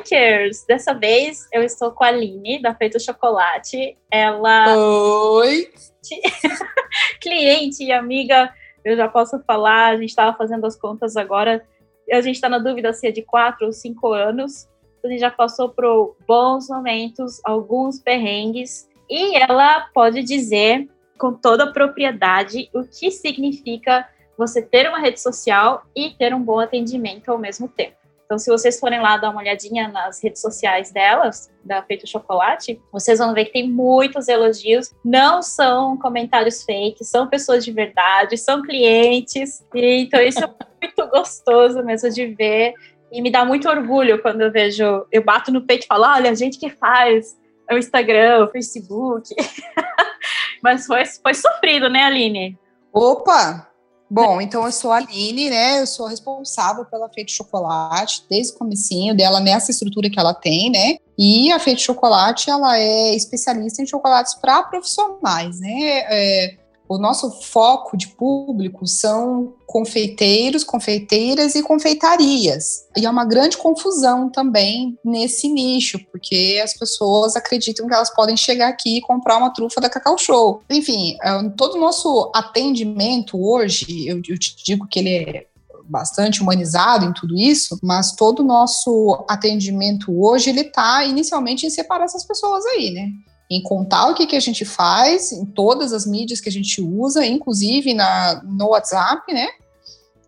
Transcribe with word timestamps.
Bikers! 0.00 0.64
Dessa 0.66 0.94
vez 0.94 1.46
eu 1.52 1.62
estou 1.62 1.92
com 1.92 2.04
a 2.04 2.08
Aline, 2.08 2.60
da 2.60 2.74
Feito 2.74 2.98
Chocolate. 2.98 3.96
Ela. 4.10 4.76
Oi! 4.76 5.70
cliente 7.20 7.84
e 7.84 7.92
amiga, 7.92 8.52
eu 8.84 8.96
já 8.96 9.06
posso 9.08 9.38
falar, 9.44 9.88
a 9.88 9.96
gente 9.96 10.08
estava 10.08 10.36
fazendo 10.36 10.66
as 10.66 10.76
contas 10.76 11.16
agora. 11.16 11.64
A 12.10 12.20
gente 12.20 12.36
está 12.36 12.48
na 12.48 12.58
dúvida 12.58 12.92
se 12.92 13.06
é 13.06 13.12
de 13.12 13.22
quatro 13.22 13.66
ou 13.66 13.72
cinco 13.72 14.12
anos. 14.12 14.68
A 15.04 15.08
gente 15.08 15.20
já 15.20 15.30
passou 15.30 15.68
por 15.68 16.16
bons 16.26 16.68
momentos, 16.68 17.40
alguns 17.44 18.00
perrengues, 18.00 18.88
e 19.08 19.36
ela 19.36 19.88
pode 19.94 20.22
dizer 20.22 20.88
com 21.18 21.32
toda 21.32 21.64
a 21.64 21.72
propriedade 21.72 22.68
o 22.74 22.82
que 22.84 23.10
significa 23.10 24.08
você 24.36 24.62
ter 24.62 24.88
uma 24.88 24.98
rede 24.98 25.20
social 25.20 25.84
e 25.94 26.10
ter 26.10 26.34
um 26.34 26.42
bom 26.42 26.58
atendimento 26.58 27.30
ao 27.30 27.38
mesmo 27.38 27.68
tempo. 27.68 27.99
Então, 28.30 28.38
se 28.38 28.48
vocês 28.48 28.78
forem 28.78 29.00
lá 29.00 29.16
dar 29.16 29.30
uma 29.30 29.40
olhadinha 29.40 29.88
nas 29.88 30.22
redes 30.22 30.40
sociais 30.40 30.92
delas, 30.92 31.50
da 31.64 31.82
Feito 31.82 32.06
Chocolate, 32.06 32.80
vocês 32.92 33.18
vão 33.18 33.34
ver 33.34 33.46
que 33.46 33.54
tem 33.54 33.68
muitos 33.68 34.28
elogios. 34.28 34.94
Não 35.04 35.42
são 35.42 35.96
comentários 35.96 36.62
fake, 36.62 37.04
são 37.04 37.26
pessoas 37.26 37.64
de 37.64 37.72
verdade, 37.72 38.38
são 38.38 38.62
clientes. 38.62 39.66
E, 39.74 40.02
então, 40.02 40.20
isso 40.20 40.44
é 40.44 40.46
muito 40.46 41.10
gostoso 41.10 41.82
mesmo 41.82 42.08
de 42.08 42.26
ver. 42.26 42.74
E 43.10 43.20
me 43.20 43.32
dá 43.32 43.44
muito 43.44 43.68
orgulho 43.68 44.22
quando 44.22 44.42
eu 44.42 44.52
vejo, 44.52 45.04
eu 45.10 45.24
bato 45.24 45.50
no 45.50 45.62
peito 45.62 45.82
e 45.82 45.88
falo: 45.88 46.04
olha, 46.04 46.30
a 46.30 46.34
gente 46.34 46.56
que 46.56 46.70
faz 46.70 47.36
o 47.68 47.76
Instagram, 47.76 48.44
o 48.44 48.48
Facebook. 48.48 49.28
Mas 50.62 50.86
foi, 50.86 51.04
foi 51.04 51.34
sofrido, 51.34 51.88
né, 51.88 52.04
Aline? 52.04 52.56
Opa! 52.92 53.69
Bom, 54.10 54.40
então 54.40 54.66
eu 54.66 54.72
sou 54.72 54.90
a 54.90 54.96
Aline, 54.96 55.48
né? 55.48 55.80
Eu 55.80 55.86
sou 55.86 56.08
responsável 56.08 56.84
pela 56.84 57.08
Feito 57.08 57.30
Chocolate 57.30 58.24
desde 58.28 58.52
o 58.52 58.56
comecinho 58.56 59.14
dela 59.16 59.38
nessa 59.38 59.70
estrutura 59.70 60.10
que 60.10 60.18
ela 60.18 60.34
tem, 60.34 60.68
né? 60.68 60.96
E 61.16 61.52
a 61.52 61.60
Feito 61.60 61.80
Chocolate, 61.80 62.50
ela 62.50 62.76
é 62.76 63.14
especialista 63.14 63.80
em 63.80 63.86
chocolates 63.86 64.34
para 64.34 64.64
profissionais, 64.64 65.60
né? 65.60 66.00
É, 66.08 66.56
o 66.90 66.98
nosso 66.98 67.30
foco 67.30 67.96
de 67.96 68.08
público 68.08 68.84
são 68.84 69.54
confeiteiros, 69.64 70.64
confeiteiras 70.64 71.54
e 71.54 71.62
confeitarias. 71.62 72.84
E 72.96 73.06
é 73.06 73.10
uma 73.10 73.24
grande 73.24 73.56
confusão 73.56 74.28
também 74.28 74.98
nesse 75.04 75.48
nicho, 75.48 76.00
porque 76.10 76.60
as 76.60 76.74
pessoas 76.74 77.36
acreditam 77.36 77.86
que 77.86 77.94
elas 77.94 78.12
podem 78.12 78.36
chegar 78.36 78.66
aqui 78.66 78.96
e 78.96 79.00
comprar 79.00 79.36
uma 79.36 79.52
trufa 79.52 79.80
da 79.80 79.88
Cacau 79.88 80.18
Show. 80.18 80.62
Enfim, 80.68 81.16
é, 81.22 81.48
todo 81.50 81.76
o 81.76 81.80
nosso 81.80 82.28
atendimento 82.34 83.40
hoje, 83.40 84.08
eu, 84.08 84.16
eu 84.28 84.36
te 84.36 84.56
digo 84.64 84.88
que 84.88 84.98
ele 84.98 85.14
é 85.14 85.46
bastante 85.84 86.42
humanizado 86.42 87.04
em 87.04 87.12
tudo 87.12 87.36
isso, 87.36 87.78
mas 87.84 88.16
todo 88.16 88.40
o 88.40 88.44
nosso 88.44 89.24
atendimento 89.28 90.12
hoje 90.20 90.50
ele 90.50 90.62
está 90.62 91.04
inicialmente 91.04 91.64
em 91.64 91.70
separar 91.70 92.06
essas 92.06 92.24
pessoas 92.24 92.66
aí, 92.66 92.90
né? 92.90 93.12
Em 93.50 93.60
contar 93.60 94.06
o 94.06 94.14
que, 94.14 94.26
que 94.26 94.36
a 94.36 94.40
gente 94.40 94.64
faz 94.64 95.32
em 95.32 95.44
todas 95.44 95.92
as 95.92 96.06
mídias 96.06 96.40
que 96.40 96.48
a 96.48 96.52
gente 96.52 96.80
usa, 96.80 97.26
inclusive 97.26 97.92
na, 97.92 98.40
no 98.44 98.68
WhatsApp, 98.68 99.32
né? 99.32 99.48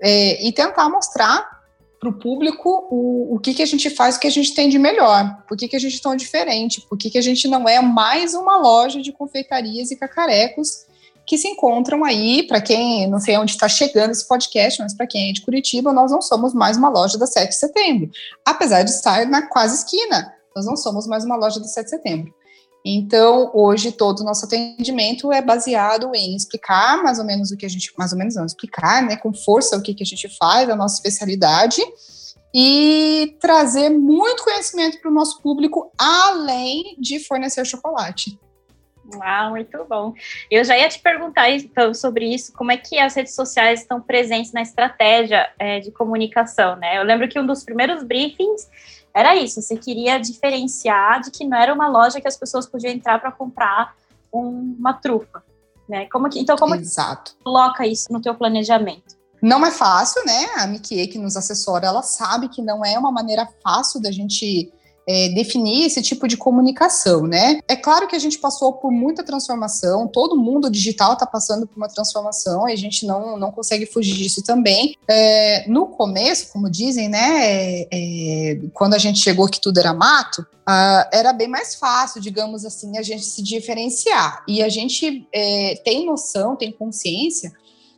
É, 0.01 0.45
e 0.45 0.51
tentar 0.51 0.89
mostrar 0.89 1.63
para 2.01 2.09
o 2.09 2.13
público 2.13 2.89
o, 2.91 3.37
o 3.37 3.39
que, 3.39 3.55
que 3.55 3.63
a 3.63 3.67
gente 3.67 3.89
faz, 3.89 4.17
o 4.17 4.21
que 4.21 4.27
a 4.27 4.31
gente 4.31 4.53
tem 4.53 4.69
de 4.69 4.77
melhor, 4.77 5.45
por 5.47 5.57
que, 5.57 5.69
que 5.69 5.77
a 5.77 5.79
gente 5.79 5.99
é 5.99 6.03
tão 6.03 6.17
diferente, 6.17 6.81
por 6.89 6.99
que, 6.99 7.09
que 7.09 7.19
a 7.19 7.23
gente 7.23 7.47
não 7.47 7.69
é 7.69 7.81
mais 7.81 8.35
uma 8.35 8.57
loja 8.57 9.01
de 9.01 9.13
confeitarias 9.13 9.93
e 9.93 9.97
cacarecos 9.97 10.85
que 11.25 11.39
se 11.39 11.47
encontram 11.47 12.05
aí, 12.05 12.43
para 12.43 12.61
quem, 12.61 13.09
não 13.09 13.21
sei 13.21 13.39
onde 13.39 13.53
está 13.53 13.69
chegando 13.69 14.11
esse 14.11 14.27
podcast, 14.27 14.83
mas 14.83 14.95
para 14.95 15.07
quem 15.07 15.31
é 15.31 15.33
de 15.33 15.43
Curitiba, 15.43 15.93
nós 15.93 16.11
não 16.11 16.21
somos 16.21 16.53
mais 16.53 16.77
uma 16.77 16.89
loja 16.89 17.17
da 17.17 17.27
7 17.27 17.51
de 17.51 17.55
setembro. 17.55 18.11
Apesar 18.45 18.83
de 18.83 18.91
estar 18.91 19.25
na 19.27 19.43
quase 19.43 19.77
esquina, 19.77 20.35
nós 20.57 20.67
não 20.67 20.77
somos 20.77 21.07
mais 21.07 21.25
uma 21.25 21.37
loja 21.37 21.61
da 21.61 21.67
7 21.67 21.85
de 21.85 21.91
setembro. 21.91 22.35
Então, 22.85 23.51
hoje 23.55 23.93
todo 23.93 24.21
o 24.21 24.25
nosso 24.25 24.45
atendimento 24.45 25.33
é 25.33 25.41
baseado 25.41 26.11
em 26.15 26.35
explicar 26.35 27.03
mais 27.03 27.19
ou 27.19 27.25
menos 27.25 27.53
o 27.53 27.57
que 27.57 27.65
a 27.65 27.69
gente, 27.69 27.93
mais 27.97 28.13
ou 28.13 28.19
menos 28.19 28.35
não, 28.35 28.45
explicar, 28.45 29.03
né, 29.03 29.17
com 29.17 29.33
força 29.33 29.77
o 29.77 29.83
que, 29.83 29.95
que 29.95 30.03
a 30.03 30.07
gente 30.07 30.29
faz, 30.37 30.69
a 30.69 30.75
nossa 30.75 30.97
especialidade, 30.97 31.81
e 32.55 33.37
trazer 33.41 33.89
muito 33.89 34.45
conhecimento 34.45 35.01
para 35.01 35.11
o 35.11 35.15
nosso 35.15 35.41
público, 35.41 35.93
além 35.97 36.97
de 36.99 37.21
fornecer 37.21 37.65
chocolate. 37.65 38.39
Ah, 39.21 39.51
muito 39.51 39.85
bom. 39.85 40.15
Eu 40.51 40.65
já 40.65 40.77
ia 40.77 40.89
te 40.89 40.99
perguntar 40.99 41.51
então, 41.51 41.93
sobre 41.93 42.33
isso, 42.33 42.53
como 42.53 42.73
é 42.73 42.77
que 42.77 42.99
as 42.99 43.15
redes 43.15 43.35
sociais 43.35 43.81
estão 43.81 44.01
presentes 44.01 44.53
na 44.53 44.63
estratégia 44.63 45.51
é, 45.59 45.81
de 45.81 45.91
comunicação, 45.91 46.77
né? 46.77 46.99
Eu 46.99 47.03
lembro 47.03 47.29
que 47.29 47.39
um 47.39 47.47
dos 47.47 47.65
primeiros 47.65 48.03
briefings 48.03 48.69
era 49.15 49.37
isso, 49.37 49.61
você 49.61 49.77
queria 49.77 50.19
diferenciar 50.19 51.21
de 51.21 51.31
que 51.31 51.45
não 51.45 51.57
era 51.57 51.73
uma 51.73 51.89
loja 51.89 52.21
que 52.21 52.29
as 52.29 52.37
pessoas 52.37 52.67
podiam 52.67 52.93
entrar 52.93 53.21
para 53.21 53.31
comprar 53.31 53.95
um, 54.33 54.77
uma 54.79 54.95
trufa, 54.95 55.43
né? 55.89 56.07
Como 56.07 56.29
que, 56.29 56.39
então, 56.39 56.57
como 56.57 56.75
Exato. 56.75 57.33
que 57.33 57.45
coloca 57.45 57.87
isso 57.87 58.13
no 58.13 58.21
teu 58.21 58.35
planejamento? 58.35 59.17
Não 59.43 59.67
é 59.67 59.71
fácil, 59.71 60.25
né? 60.25 60.47
A 60.57 60.67
Mikie, 60.67 61.09
que 61.09 61.19
nos 61.19 61.37
assessora, 61.37 61.87
ela 61.87 62.03
sabe 62.03 62.49
que 62.49 62.63
não 62.63 62.85
é 62.85 62.99
uma 62.99 63.11
maneira 63.11 63.49
fácil 63.63 64.01
da 64.01 64.11
gente 64.11 64.73
é, 65.09 65.29
definir 65.31 65.87
esse 65.87 66.01
tipo 66.03 66.29
de 66.29 66.37
comunicação, 66.37 67.27
né? 67.27 67.61
É 67.69 67.77
claro 67.77 68.07
que 68.07 68.17
a 68.17 68.19
gente 68.19 68.39
passou 68.39 68.75
por 68.75 68.91
muita 68.91 69.25
transformação, 69.25 70.09
todo 70.09 70.37
mundo 70.37 70.71
digital 70.71 71.15
está 71.15 71.27
passando 71.27 71.67
por 71.67 71.77
uma 71.77 71.89
transformação 71.89 72.69
e 72.69 72.73
a 72.73 72.77
gente 72.77 73.07
não, 73.07 73.39
não 73.39 73.51
consegue 73.51 73.87
fugir 73.87 74.15
disso 74.15 74.43
também. 74.43 74.97
É, 75.09 75.65
no 75.69 75.87
começo, 75.87 76.53
como 76.53 76.71
dizem, 76.71 77.09
né, 77.09 77.29
é, 77.43 77.89
é 77.93 78.61
quando 78.73 78.95
a 78.95 78.99
gente 78.99 79.19
chegou 79.19 79.49
que 79.49 79.61
tudo 79.61 79.79
era 79.79 79.93
mato, 79.93 80.47
era 81.13 81.33
bem 81.33 81.49
mais 81.49 81.75
fácil, 81.75 82.21
digamos 82.21 82.65
assim, 82.65 82.97
a 82.97 83.03
gente 83.03 83.25
se 83.25 83.43
diferenciar. 83.43 84.45
E 84.47 84.63
a 84.63 84.69
gente 84.69 85.27
é, 85.35 85.81
tem 85.85 86.07
noção, 86.07 86.57
tem 86.57 86.71
consciência 86.71 87.53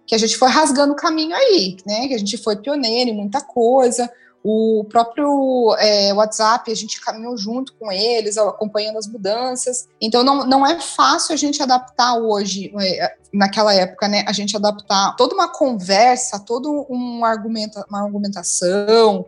que 0.07 0.15
a 0.15 0.19
gente 0.19 0.37
foi 0.37 0.49
rasgando 0.49 0.93
o 0.93 0.97
caminho 0.97 1.35
aí, 1.35 1.77
né? 1.87 2.09
Que 2.09 2.15
a 2.15 2.19
gente 2.19 2.37
foi 2.37 2.57
pioneiro 2.57 3.11
em 3.11 3.17
muita 3.17 3.41
coisa. 3.41 4.11
O 4.47 4.85
próprio 4.91 5.75
é, 5.79 6.13
WhatsApp, 6.13 6.71
a 6.71 6.75
gente 6.75 7.01
caminhou 7.01 7.35
junto 7.35 7.73
com 7.77 7.91
eles, 7.91 8.37
acompanhando 8.37 8.99
as 8.99 9.07
mudanças. 9.07 9.89
Então, 9.99 10.23
não, 10.23 10.47
não 10.47 10.67
é 10.67 10.79
fácil 10.79 11.33
a 11.33 11.37
gente 11.37 11.63
adaptar 11.63 12.19
hoje, 12.19 12.71
é, 12.79 13.15
naquela 13.33 13.73
época, 13.73 14.07
né? 14.07 14.23
A 14.29 14.33
gente 14.33 14.55
adaptar 14.55 15.17
toda 15.17 15.35
uma 15.35 15.49
conversa, 15.49 16.39
toda 16.39 16.69
um 16.69 17.25
argumenta, 17.25 17.87
uma 17.89 18.05
argumentação, 18.05 19.25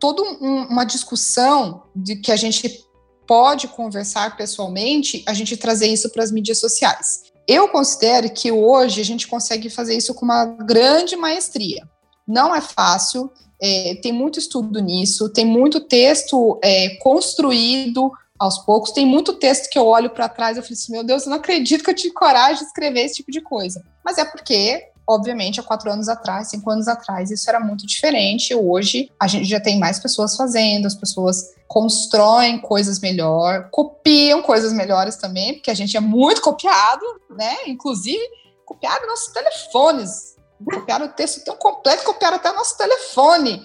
toda 0.00 0.22
um, 0.22 0.68
uma 0.70 0.84
discussão 0.84 1.82
de 1.94 2.16
que 2.16 2.32
a 2.32 2.36
gente 2.36 2.82
pode 3.26 3.68
conversar 3.68 4.38
pessoalmente, 4.38 5.22
a 5.28 5.34
gente 5.34 5.54
trazer 5.56 5.88
isso 5.88 6.08
para 6.08 6.22
as 6.22 6.32
mídias 6.32 6.58
sociais. 6.58 7.24
Eu 7.46 7.68
considero 7.68 8.30
que 8.30 8.50
hoje 8.50 9.02
a 9.02 9.04
gente 9.04 9.28
consegue 9.28 9.68
fazer 9.68 9.96
isso 9.96 10.14
com 10.14 10.24
uma 10.24 10.46
grande 10.46 11.14
maestria. 11.14 11.86
Não 12.26 12.54
é 12.54 12.60
fácil, 12.60 13.30
é, 13.60 13.98
tem 14.02 14.12
muito 14.12 14.38
estudo 14.38 14.80
nisso, 14.80 15.28
tem 15.28 15.44
muito 15.44 15.80
texto 15.80 16.58
é, 16.62 16.96
construído 16.96 18.10
aos 18.38 18.58
poucos, 18.58 18.92
tem 18.92 19.06
muito 19.06 19.32
texto 19.34 19.70
que 19.70 19.78
eu 19.78 19.86
olho 19.86 20.10
para 20.10 20.28
trás 20.28 20.56
e 20.56 20.62
falo 20.62 20.72
assim, 20.72 20.92
meu 20.92 21.02
Deus, 21.04 21.24
eu 21.24 21.30
não 21.30 21.38
acredito 21.38 21.82
que 21.82 21.90
eu 21.90 21.94
tive 21.94 22.12
coragem 22.12 22.58
de 22.58 22.64
escrever 22.64 23.00
esse 23.00 23.16
tipo 23.16 23.30
de 23.30 23.40
coisa. 23.40 23.82
Mas 24.04 24.18
é 24.18 24.24
porque, 24.24 24.90
obviamente, 25.06 25.58
há 25.58 25.62
quatro 25.62 25.90
anos 25.90 26.08
atrás, 26.08 26.50
cinco 26.50 26.70
anos 26.70 26.86
atrás, 26.86 27.30
isso 27.30 27.48
era 27.48 27.58
muito 27.58 27.86
diferente. 27.86 28.54
Hoje, 28.54 29.10
a 29.18 29.26
gente 29.26 29.46
já 29.46 29.58
tem 29.58 29.78
mais 29.78 29.98
pessoas 29.98 30.36
fazendo, 30.36 30.86
as 30.86 30.94
pessoas 30.94 31.54
constroem 31.66 32.58
coisas 32.58 33.00
melhor, 33.00 33.70
copiam 33.70 34.42
coisas 34.42 34.72
melhores 34.72 35.16
também, 35.16 35.54
porque 35.54 35.70
a 35.70 35.74
gente 35.74 35.96
é 35.96 36.00
muito 36.00 36.42
copiado, 36.42 37.04
né? 37.30 37.56
Inclusive, 37.66 38.22
copiado 38.66 39.06
nossos 39.06 39.32
telefones 39.32 40.35
copiaram 40.64 41.06
o 41.06 41.10
texto 41.10 41.44
tão 41.44 41.56
completo, 41.56 42.04
copiaram 42.04 42.36
até 42.36 42.52
nosso 42.52 42.76
telefone. 42.76 43.62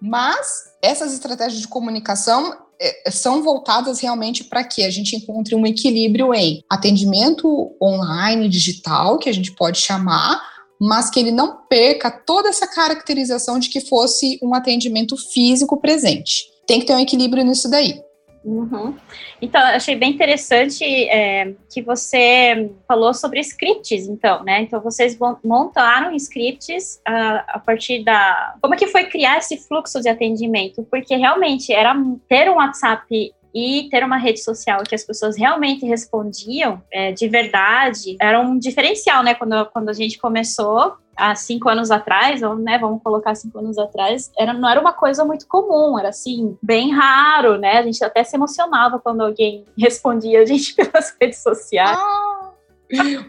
Mas 0.00 0.64
essas 0.82 1.12
estratégias 1.12 1.60
de 1.60 1.68
comunicação 1.68 2.56
é, 2.80 3.10
são 3.10 3.42
voltadas 3.42 4.00
realmente 4.00 4.44
para 4.44 4.64
que 4.64 4.84
a 4.84 4.90
gente 4.90 5.16
encontre 5.16 5.54
um 5.54 5.66
equilíbrio 5.66 6.34
em 6.34 6.62
atendimento 6.68 7.74
online, 7.80 8.48
digital, 8.48 9.18
que 9.18 9.28
a 9.28 9.32
gente 9.32 9.52
pode 9.52 9.78
chamar, 9.78 10.42
mas 10.80 11.08
que 11.08 11.20
ele 11.20 11.30
não 11.30 11.66
perca 11.68 12.10
toda 12.10 12.48
essa 12.48 12.66
caracterização 12.66 13.58
de 13.58 13.68
que 13.68 13.80
fosse 13.80 14.38
um 14.42 14.54
atendimento 14.54 15.16
físico 15.16 15.80
presente. 15.80 16.44
Tem 16.66 16.80
que 16.80 16.86
ter 16.86 16.94
um 16.94 17.00
equilíbrio 17.00 17.44
nisso 17.44 17.70
daí. 17.70 18.02
Uhum. 18.44 18.94
Então, 19.40 19.60
achei 19.62 19.96
bem 19.96 20.10
interessante 20.10 20.84
é, 20.84 21.54
que 21.72 21.80
você 21.80 22.70
falou 22.86 23.14
sobre 23.14 23.40
scripts, 23.40 24.06
então, 24.06 24.44
né? 24.44 24.60
Então, 24.60 24.80
vocês 24.82 25.18
montaram 25.42 26.14
scripts 26.14 27.00
a, 27.06 27.36
a, 27.54 27.58
partir 27.58 28.04
da... 28.04 28.54
Como 28.60 28.74
é 28.74 28.76
que 28.76 28.88
foi 28.88 29.04
criar 29.04 29.38
esse 29.38 29.56
fluxo 29.56 30.00
de 30.02 30.10
atendimento? 30.10 30.86
Porque, 30.90 31.16
realmente, 31.16 31.72
era 31.72 31.94
ter 32.28 32.50
um 32.50 32.56
WhatsApp 32.56 33.32
e 33.54 33.88
ter 33.88 34.02
uma 34.02 34.16
rede 34.16 34.42
social 34.42 34.82
que 34.82 34.94
as 34.94 35.04
pessoas 35.04 35.36
realmente 35.36 35.86
respondiam 35.86 36.82
é, 36.92 37.12
de 37.12 37.28
verdade 37.28 38.16
era 38.20 38.40
um 38.40 38.58
diferencial, 38.58 39.22
né? 39.22 39.34
Quando, 39.34 39.66
quando 39.66 39.88
a 39.88 39.92
gente 39.92 40.18
começou 40.18 40.94
há 41.16 41.34
cinco 41.36 41.68
anos 41.68 41.92
atrás, 41.92 42.42
ou 42.42 42.56
né, 42.56 42.76
vamos 42.78 43.00
colocar 43.02 43.34
cinco 43.36 43.58
anos 43.58 43.78
atrás, 43.78 44.32
era, 44.36 44.52
não 44.52 44.68
era 44.68 44.80
uma 44.80 44.92
coisa 44.92 45.24
muito 45.24 45.46
comum, 45.46 45.96
era 45.98 46.08
assim, 46.08 46.56
bem 46.60 46.92
raro, 46.92 47.56
né? 47.56 47.78
A 47.78 47.82
gente 47.82 48.02
até 48.02 48.24
se 48.24 48.34
emocionava 48.34 48.98
quando 48.98 49.22
alguém 49.22 49.64
respondia 49.78 50.42
a 50.42 50.46
gente 50.46 50.74
pelas 50.76 51.14
redes 51.20 51.42
sociais. 51.42 51.96
Ah, 51.96 52.50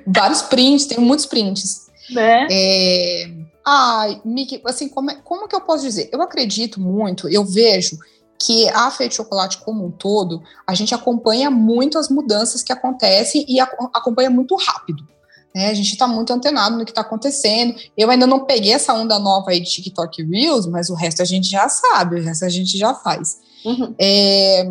vários 0.08 0.42
prints, 0.42 0.88
tem 0.88 0.98
muitos 0.98 1.26
prints. 1.26 1.86
Né? 2.10 2.48
É... 2.52 3.30
Ai, 3.68 4.22
Miki, 4.24 4.62
assim, 4.66 4.88
como, 4.88 5.10
é, 5.10 5.16
como 5.24 5.48
que 5.48 5.56
eu 5.56 5.62
posso 5.62 5.84
dizer? 5.84 6.10
Eu 6.14 6.22
acredito 6.22 6.80
muito, 6.80 7.28
eu 7.28 7.44
vejo 7.44 7.98
que 8.40 8.70
a 8.70 8.92
Feito 8.92 9.16
Chocolate 9.16 9.60
como 9.60 9.86
um 9.86 9.92
todo, 9.92 10.42
a 10.68 10.74
gente 10.74 10.94
acompanha 10.94 11.50
muito 11.50 11.98
as 11.98 12.10
mudanças 12.10 12.62
que 12.62 12.74
acontecem 12.74 13.46
e 13.48 13.60
acompanha 13.60 14.30
muito 14.30 14.56
rápido. 14.56 15.08
Né? 15.56 15.70
A 15.70 15.74
gente 15.74 15.94
está 15.94 16.08
muito 16.08 16.34
antenado 16.34 16.78
no 16.78 16.84
que 16.84 16.92
está 16.92 17.02
acontecendo. 17.02 17.76
Eu 17.98 18.10
ainda 18.10 18.28
não 18.28 18.46
peguei 18.46 18.74
essa 18.74 18.94
onda 18.94 19.18
nova 19.18 19.52
aí 19.52 19.62
de 19.62 19.70
TikTok 19.70 20.24
Reels, 20.24 20.66
mas 20.68 20.90
o 20.90 20.94
resto 20.94 21.22
a 21.22 21.26
gente 21.26 21.50
já 21.50 21.70
sabe, 21.70 22.20
o 22.20 22.24
resto 22.24 22.44
a 22.44 22.50
gente 22.50 22.78
já 22.78 22.94
faz. 22.94 23.40
Uhum. 23.64 23.96
É, 23.98 24.70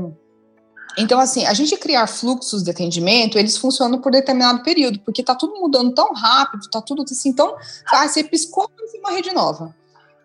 então, 0.97 1.19
assim, 1.19 1.45
a 1.45 1.55
gente 1.55 1.77
criar 1.77 2.07
fluxos 2.07 2.63
de 2.63 2.71
atendimento, 2.71 3.39
eles 3.39 3.57
funcionam 3.57 4.01
por 4.01 4.13
determinado 4.13 4.63
período, 4.63 5.01
porque 5.01 5.23
está 5.23 5.35
tudo 5.35 5.59
mudando 5.61 5.93
tão 5.93 6.13
rápido, 6.13 6.61
está 6.61 6.81
tudo 6.81 7.03
assim, 7.03 7.31
então, 7.31 7.57
ah, 7.87 8.07
você 8.07 8.23
piscou, 8.23 8.71
uma 9.01 9.11
rede 9.11 9.33
nova. 9.33 9.75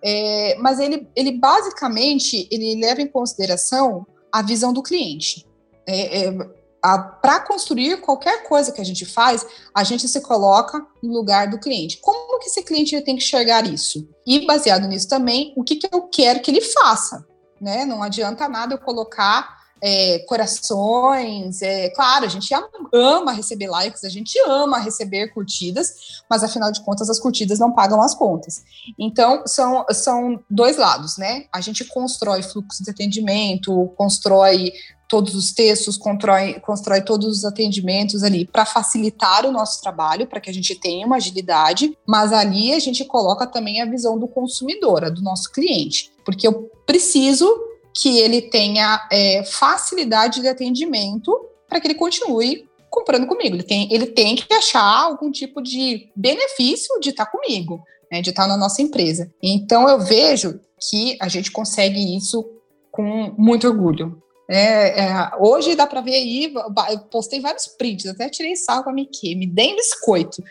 É, 0.04 0.58
mas 0.60 0.80
ele, 0.80 1.08
ele 1.16 1.34
basicamente 1.34 2.48
ele 2.52 2.80
leva 2.80 3.02
em 3.02 3.08
consideração 3.08 4.06
a 4.32 4.42
visão 4.42 4.72
do 4.72 4.84
cliente. 4.84 5.46
É, 5.86 6.28
é, 6.28 6.38
para 6.82 7.42
construir 7.42 8.00
qualquer 8.00 8.44
coisa 8.48 8.72
que 8.72 8.80
a 8.80 8.86
gente 8.86 9.06
faz, 9.06 9.46
a 9.74 9.84
gente 9.84 10.08
se 10.08 10.22
coloca 10.22 10.86
no 11.04 11.14
lugar 11.14 11.50
do 11.50 11.60
cliente. 11.60 11.98
Como 11.98 12.40
que 12.40 12.48
esse 12.48 12.64
cliente 12.64 13.00
tem 13.02 13.18
que 13.18 13.24
enxergar 13.24 13.66
isso? 13.66 14.08
E 14.26 14.46
baseado 14.46 14.88
nisso 14.88 15.08
também, 15.08 15.54
o 15.58 15.64
que, 15.64 15.76
que 15.76 15.90
eu 15.94 16.04
quero 16.04 16.42
que 16.42 16.52
ele 16.52 16.62
faça? 16.62 17.26
Né? 17.60 17.84
Não 17.84 18.02
adianta 18.02 18.48
nada 18.48 18.76
eu 18.76 18.80
colocar 18.80 19.59
é, 19.82 20.20
corações. 20.20 21.62
É, 21.62 21.90
claro, 21.90 22.26
a 22.26 22.30
gente 22.30 22.54
ama 22.94 23.32
receber 23.32 23.68
likes, 23.68 24.04
a 24.04 24.10
gente 24.10 24.38
ama 24.48 24.80
receber 24.80 25.30
curtidas, 25.34 26.22
mas 26.30 26.44
afinal 26.44 26.72
de 26.72 26.82
contas 26.82 27.10
as 27.10 27.20
curtidas 27.20 27.60
não 27.60 27.72
pagam 27.72 28.02
as 28.02 28.14
contas. 28.16 28.64
Então, 28.98 29.44
são, 29.46 29.86
são 29.92 30.40
dois 30.50 30.78
lados, 30.78 31.18
né? 31.18 31.46
A 31.54 31.62
gente 31.62 31.86
constrói 31.86 32.42
fluxo 32.42 32.84
de 32.84 32.90
atendimento, 32.90 33.92
constrói 33.96 34.74
todos 35.10 35.34
os 35.34 35.52
textos, 35.52 35.98
constrói, 35.98 36.60
constrói 36.60 37.02
todos 37.02 37.40
os 37.40 37.44
atendimentos 37.44 38.24
ali 38.24 38.46
para 38.46 38.64
facilitar 38.64 39.44
o 39.44 39.52
nosso 39.52 39.82
trabalho, 39.82 40.28
para 40.28 40.40
que 40.40 40.52
a 40.52 40.54
gente 40.54 40.76
tenha 40.76 41.06
uma 41.06 41.16
agilidade, 41.16 41.98
mas 42.08 42.32
ali 42.32 42.72
a 42.74 42.80
gente 42.80 43.04
coloca 43.04 43.48
também 43.48 43.82
a 43.82 43.86
visão 43.86 44.20
do 44.20 44.28
consumidor, 44.28 45.10
do 45.10 45.24
nosso 45.24 45.52
cliente, 45.52 46.12
porque 46.24 46.48
eu 46.48 46.70
preciso 46.86 47.69
que 47.96 48.20
ele 48.20 48.44
tenha 48.44 49.08
é, 49.12 49.44
facilidade 49.44 50.42
de 50.42 50.48
atendimento 50.48 51.32
para 51.68 51.80
que 51.80 51.88
ele 51.88 51.96
continue 51.96 52.68
comprando 52.90 53.28
comigo. 53.28 53.56
Ele 53.56 53.64
tem, 53.64 53.88
ele 53.94 54.08
tem 54.08 54.36
que 54.36 54.54
achar 54.54 55.04
algum 55.04 55.32
tipo 55.32 55.62
de 55.62 56.10
benefício 56.16 57.00
de 57.00 57.10
estar 57.10 57.28
comigo, 57.28 57.84
né, 58.12 58.22
de 58.22 58.32
estar 58.32 58.48
na 58.48 58.58
nossa 58.58 58.82
empresa. 58.82 59.32
Então 59.42 59.88
eu 59.88 60.00
vejo 60.00 60.60
que 60.90 61.18
a 61.22 61.28
gente 61.28 61.52
consegue 61.52 62.18
isso 62.18 62.46
com 62.92 63.34
muito 63.38 63.68
orgulho. 63.68 64.22
É, 64.50 65.02
é, 65.02 65.32
hoje 65.40 65.76
dá 65.76 65.86
para 65.86 66.02
ver 66.02 66.16
aí, 66.16 66.52
eu 66.90 67.00
postei 67.12 67.40
vários 67.40 67.68
prints, 67.68 68.08
até 68.08 68.28
tirei 68.30 68.56
sal 68.56 68.84
com 68.84 68.90
a 68.90 68.94
Mickey, 68.94 69.36
me 69.36 69.46
deem 69.46 69.76
biscoito, 69.76 70.44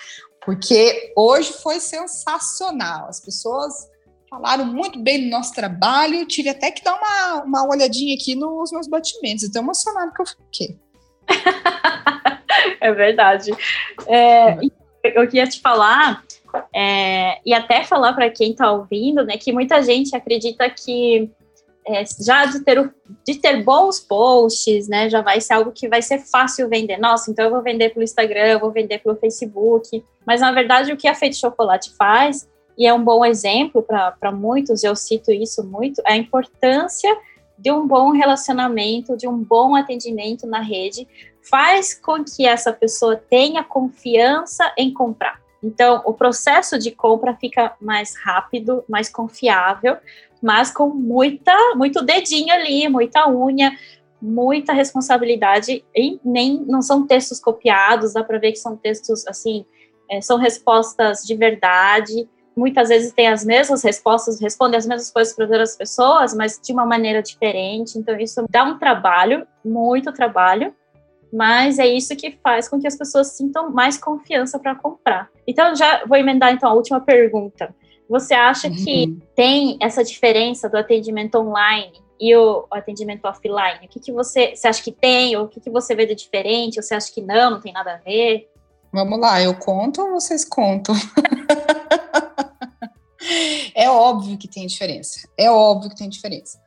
porque 0.44 1.12
hoje 1.16 1.52
foi 1.52 1.80
sensacional. 1.80 3.08
As 3.08 3.18
pessoas 3.18 3.74
falaram 4.28 4.64
muito 4.64 4.98
bem 4.98 5.24
do 5.24 5.30
nosso 5.30 5.54
trabalho. 5.54 6.26
Tive 6.26 6.48
até 6.48 6.70
que 6.70 6.82
dar 6.82 6.94
uma, 6.94 7.44
uma 7.44 7.68
olhadinha 7.68 8.14
aqui 8.14 8.34
nos 8.34 8.70
meus 8.72 8.86
batimentos. 8.86 9.44
Estou 9.44 9.62
emocionado 9.62 10.12
que 10.12 10.22
eu 10.22 10.26
fiquei. 10.26 10.78
é 12.80 12.92
verdade. 12.92 13.50
É, 14.06 14.58
eu 15.04 15.26
queria 15.26 15.46
te 15.46 15.60
falar, 15.60 16.22
é, 16.74 17.38
e 17.44 17.52
até 17.54 17.84
falar 17.84 18.12
para 18.12 18.30
quem 18.30 18.52
está 18.52 18.70
ouvindo, 18.70 19.24
né, 19.24 19.36
que 19.36 19.52
muita 19.52 19.82
gente 19.82 20.14
acredita 20.14 20.68
que 20.70 21.30
é, 21.86 22.04
já 22.22 22.44
de 22.44 22.60
ter, 22.60 22.92
de 23.26 23.34
ter 23.36 23.62
bons 23.62 23.98
posts, 24.00 24.88
né, 24.88 25.08
já 25.08 25.22
vai 25.22 25.40
ser 25.40 25.54
algo 25.54 25.72
que 25.72 25.88
vai 25.88 26.02
ser 26.02 26.18
fácil 26.18 26.68
vender. 26.68 26.98
Nossa, 26.98 27.30
então 27.30 27.46
eu 27.46 27.50
vou 27.50 27.62
vender 27.62 27.90
pelo 27.90 28.04
Instagram, 28.04 28.46
eu 28.46 28.60
vou 28.60 28.70
vender 28.70 28.98
pelo 28.98 29.16
Facebook. 29.16 30.04
Mas 30.26 30.40
na 30.40 30.52
verdade, 30.52 30.92
o 30.92 30.96
que 30.96 31.08
a 31.08 31.14
Feito 31.14 31.36
Chocolate 31.36 31.90
faz 31.96 32.46
e 32.78 32.86
é 32.86 32.94
um 32.94 33.02
bom 33.02 33.24
exemplo 33.24 33.82
para 33.82 34.30
muitos, 34.30 34.84
eu 34.84 34.94
cito 34.94 35.32
isso 35.32 35.64
muito, 35.64 36.00
a 36.06 36.16
importância 36.16 37.12
de 37.58 37.72
um 37.72 37.84
bom 37.88 38.12
relacionamento, 38.12 39.16
de 39.16 39.26
um 39.26 39.36
bom 39.36 39.74
atendimento 39.74 40.46
na 40.46 40.60
rede, 40.60 41.08
faz 41.42 41.92
com 41.92 42.24
que 42.24 42.46
essa 42.46 42.72
pessoa 42.72 43.16
tenha 43.16 43.64
confiança 43.64 44.72
em 44.78 44.94
comprar. 44.94 45.40
Então, 45.60 46.02
o 46.04 46.14
processo 46.14 46.78
de 46.78 46.92
compra 46.92 47.34
fica 47.34 47.74
mais 47.80 48.14
rápido, 48.16 48.84
mais 48.88 49.08
confiável, 49.08 49.96
mas 50.40 50.70
com 50.70 50.88
muita, 50.88 51.52
muito 51.74 52.00
dedinho 52.00 52.54
ali, 52.54 52.88
muita 52.88 53.28
unha, 53.28 53.76
muita 54.22 54.72
responsabilidade. 54.72 55.84
E 55.92 56.20
nem 56.24 56.64
não 56.64 56.80
são 56.80 57.04
textos 57.08 57.40
copiados, 57.40 58.12
dá 58.12 58.22
para 58.22 58.38
ver 58.38 58.52
que 58.52 58.58
são 58.58 58.76
textos 58.76 59.26
assim, 59.26 59.66
é, 60.08 60.20
são 60.20 60.38
respostas 60.38 61.24
de 61.24 61.34
verdade 61.34 62.28
muitas 62.58 62.88
vezes 62.88 63.12
tem 63.12 63.28
as 63.28 63.44
mesmas 63.44 63.82
respostas, 63.82 64.40
responde 64.40 64.76
as 64.76 64.84
mesmas 64.84 65.10
coisas 65.10 65.34
para 65.34 65.44
outras 65.44 65.76
pessoas, 65.76 66.34
mas 66.34 66.60
de 66.60 66.72
uma 66.72 66.84
maneira 66.84 67.22
diferente. 67.22 67.96
Então, 67.96 68.18
isso 68.18 68.44
dá 68.50 68.64
um 68.64 68.78
trabalho, 68.78 69.46
muito 69.64 70.12
trabalho, 70.12 70.74
mas 71.32 71.78
é 71.78 71.86
isso 71.86 72.16
que 72.16 72.38
faz 72.42 72.68
com 72.68 72.80
que 72.80 72.86
as 72.86 72.96
pessoas 72.96 73.28
sintam 73.28 73.70
mais 73.70 73.96
confiança 73.96 74.58
para 74.58 74.74
comprar. 74.74 75.28
Então, 75.46 75.74
já 75.76 76.04
vou 76.04 76.18
emendar 76.18 76.52
então 76.52 76.68
a 76.68 76.74
última 76.74 77.00
pergunta. 77.00 77.72
Você 78.08 78.34
acha 78.34 78.68
que 78.70 79.04
uhum. 79.04 79.20
tem 79.36 79.78
essa 79.80 80.02
diferença 80.02 80.68
do 80.68 80.78
atendimento 80.78 81.36
online 81.36 81.92
e 82.18 82.34
o 82.34 82.66
atendimento 82.70 83.26
offline? 83.26 83.84
O 83.84 83.88
que, 83.88 84.00
que 84.00 84.10
você, 84.10 84.56
você 84.56 84.66
acha 84.66 84.82
que 84.82 84.90
tem, 84.90 85.36
ou 85.36 85.44
o 85.44 85.48
que, 85.48 85.60
que 85.60 85.70
você 85.70 85.94
vê 85.94 86.06
de 86.06 86.14
diferente, 86.14 86.78
ou 86.78 86.82
você 86.82 86.94
acha 86.94 87.12
que 87.12 87.20
não, 87.20 87.52
não 87.52 87.60
tem 87.60 87.72
nada 87.72 87.94
a 87.94 87.96
ver? 87.98 88.48
Vamos 88.92 89.20
lá, 89.20 89.40
eu 89.40 89.54
conto 89.54 90.00
ou 90.00 90.12
vocês 90.12 90.44
contam? 90.44 90.94
é 93.74 93.88
óbvio 93.90 94.38
que 94.38 94.48
tem 94.48 94.66
diferença. 94.66 95.28
É 95.36 95.50
óbvio 95.50 95.90
que 95.90 95.96
tem 95.96 96.08
diferença. 96.08 96.58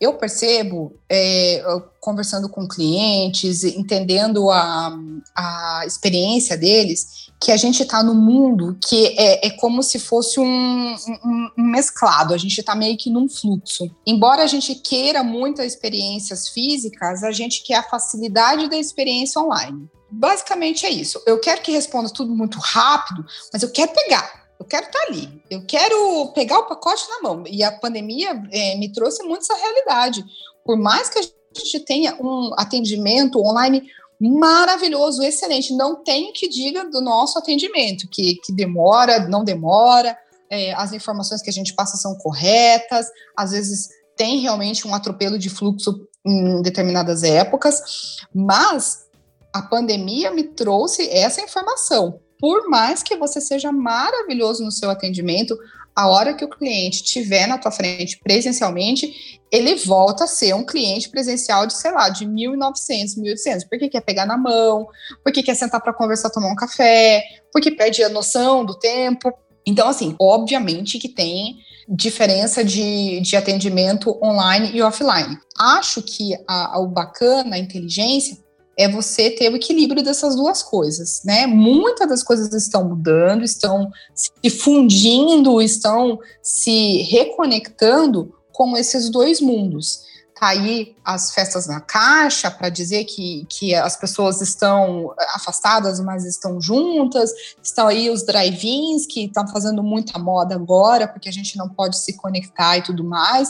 Eu 0.00 0.14
percebo, 0.14 0.92
é, 1.08 1.62
conversando 2.00 2.48
com 2.48 2.68
clientes, 2.68 3.62
entendendo 3.64 4.50
a, 4.50 4.94
a 5.34 5.84
experiência 5.86 6.58
deles, 6.58 7.30
que 7.40 7.52
a 7.52 7.56
gente 7.56 7.82
está 7.82 8.02
no 8.02 8.14
mundo 8.14 8.76
que 8.86 9.14
é, 9.18 9.46
é, 9.46 9.50
como 9.50 9.82
se 9.82 9.98
fosse 9.98 10.40
um, 10.40 10.94
um, 11.24 11.50
um 11.56 11.62
mesclado, 11.62 12.34
a 12.34 12.38
gente 12.38 12.58
está 12.58 12.74
meio 12.74 12.96
que 12.96 13.08
num 13.08 13.28
fluxo. 13.28 13.88
Embora 14.06 14.42
a 14.42 14.46
gente 14.46 14.74
queira 14.74 15.22
muitas 15.22 15.66
experiências 15.66 16.48
físicas, 16.48 17.22
a 17.22 17.30
gente 17.30 17.62
quer 17.62 17.76
a 17.76 17.82
facilidade 17.82 18.68
da 18.68 18.76
experiência 18.76 19.40
online. 19.40 19.88
Basicamente 20.10 20.86
é 20.86 20.90
isso. 20.90 21.20
Eu 21.24 21.38
quero 21.40 21.62
que 21.62 21.72
responda 21.72 22.10
tudo 22.10 22.34
muito 22.34 22.58
rápido, 22.58 23.24
mas 23.52 23.62
eu 23.62 23.70
quero 23.70 23.92
pegar 23.92 24.43
eu 24.64 24.68
quero 24.68 24.86
estar 24.86 24.98
tá 24.98 25.06
ali, 25.08 25.42
eu 25.50 25.64
quero 25.66 26.32
pegar 26.34 26.58
o 26.58 26.66
pacote 26.66 27.04
na 27.10 27.20
mão. 27.20 27.44
E 27.46 27.62
a 27.62 27.70
pandemia 27.70 28.42
é, 28.50 28.76
me 28.76 28.90
trouxe 28.90 29.22
muito 29.22 29.42
essa 29.42 29.54
realidade. 29.54 30.24
Por 30.64 30.78
mais 30.78 31.10
que 31.10 31.18
a 31.18 31.22
gente 31.22 31.80
tenha 31.80 32.16
um 32.20 32.52
atendimento 32.56 33.38
online 33.38 33.86
maravilhoso, 34.18 35.22
excelente, 35.22 35.74
não 35.74 36.02
tem 36.02 36.32
que 36.32 36.48
diga 36.48 36.88
do 36.88 37.00
nosso 37.02 37.38
atendimento, 37.38 38.08
que, 38.08 38.36
que 38.36 38.52
demora, 38.52 39.28
não 39.28 39.44
demora, 39.44 40.16
é, 40.48 40.72
as 40.74 40.92
informações 40.92 41.42
que 41.42 41.50
a 41.50 41.52
gente 41.52 41.74
passa 41.74 41.96
são 41.96 42.16
corretas, 42.16 43.06
às 43.36 43.50
vezes 43.50 43.88
tem 44.16 44.38
realmente 44.38 44.86
um 44.88 44.94
atropelo 44.94 45.38
de 45.38 45.50
fluxo 45.50 46.08
em 46.24 46.62
determinadas 46.62 47.22
épocas, 47.22 48.16
mas 48.34 49.04
a 49.52 49.60
pandemia 49.60 50.30
me 50.30 50.44
trouxe 50.44 51.08
essa 51.10 51.42
informação 51.42 52.20
por 52.44 52.68
mais 52.68 53.02
que 53.02 53.16
você 53.16 53.40
seja 53.40 53.72
maravilhoso 53.72 54.62
no 54.62 54.70
seu 54.70 54.90
atendimento, 54.90 55.58
a 55.96 56.06
hora 56.08 56.34
que 56.34 56.44
o 56.44 56.50
cliente 56.50 57.02
estiver 57.02 57.46
na 57.46 57.56
tua 57.56 57.70
frente 57.70 58.20
presencialmente, 58.22 59.40
ele 59.50 59.74
volta 59.76 60.24
a 60.24 60.26
ser 60.26 60.54
um 60.54 60.62
cliente 60.62 61.08
presencial 61.08 61.66
de, 61.66 61.72
sei 61.72 61.90
lá, 61.90 62.10
de 62.10 62.26
1.900, 62.26 63.16
1.800, 63.16 63.66
porque 63.66 63.88
quer 63.88 64.02
pegar 64.02 64.26
na 64.26 64.36
mão, 64.36 64.86
porque 65.22 65.42
quer 65.42 65.54
sentar 65.54 65.80
para 65.80 65.94
conversar, 65.94 66.28
tomar 66.28 66.52
um 66.52 66.54
café, 66.54 67.24
porque 67.50 67.70
perde 67.70 68.04
a 68.04 68.10
noção 68.10 68.62
do 68.62 68.78
tempo. 68.78 69.32
Então, 69.64 69.88
assim, 69.88 70.14
obviamente 70.20 70.98
que 70.98 71.08
tem 71.08 71.56
diferença 71.88 72.62
de, 72.62 73.20
de 73.20 73.36
atendimento 73.36 74.18
online 74.22 74.70
e 74.74 74.82
offline. 74.82 75.38
Acho 75.58 76.02
que 76.02 76.34
a, 76.46 76.76
a, 76.76 76.78
o 76.78 76.88
bacana, 76.88 77.56
a 77.56 77.58
inteligência, 77.58 78.36
é 78.76 78.88
você 78.88 79.30
ter 79.30 79.50
o 79.52 79.56
equilíbrio 79.56 80.02
dessas 80.02 80.34
duas 80.34 80.62
coisas, 80.62 81.22
né? 81.24 81.46
Muitas 81.46 82.08
das 82.08 82.22
coisas 82.22 82.52
estão 82.52 82.84
mudando, 82.88 83.44
estão 83.44 83.90
se 84.14 84.50
fundindo, 84.50 85.60
estão 85.62 86.18
se 86.42 87.02
reconectando 87.02 88.34
com 88.52 88.76
esses 88.76 89.10
dois 89.10 89.40
mundos. 89.40 90.02
Tá 90.38 90.48
aí 90.48 90.96
as 91.04 91.32
festas 91.32 91.68
na 91.68 91.80
caixa 91.80 92.50
para 92.50 92.68
dizer 92.68 93.04
que, 93.04 93.46
que 93.48 93.72
as 93.74 93.96
pessoas 93.96 94.40
estão 94.40 95.14
afastadas, 95.32 96.00
mas 96.00 96.24
estão 96.24 96.60
juntas. 96.60 97.30
Estão 97.62 97.86
aí 97.86 98.10
os 98.10 98.24
drive-ins 98.24 99.06
que 99.06 99.26
estão 99.26 99.46
fazendo 99.46 99.82
muita 99.82 100.18
moda 100.18 100.56
agora, 100.56 101.06
porque 101.06 101.28
a 101.28 101.32
gente 101.32 101.56
não 101.56 101.68
pode 101.68 101.96
se 101.98 102.16
conectar 102.16 102.76
e 102.78 102.82
tudo 102.82 103.04
mais. 103.04 103.48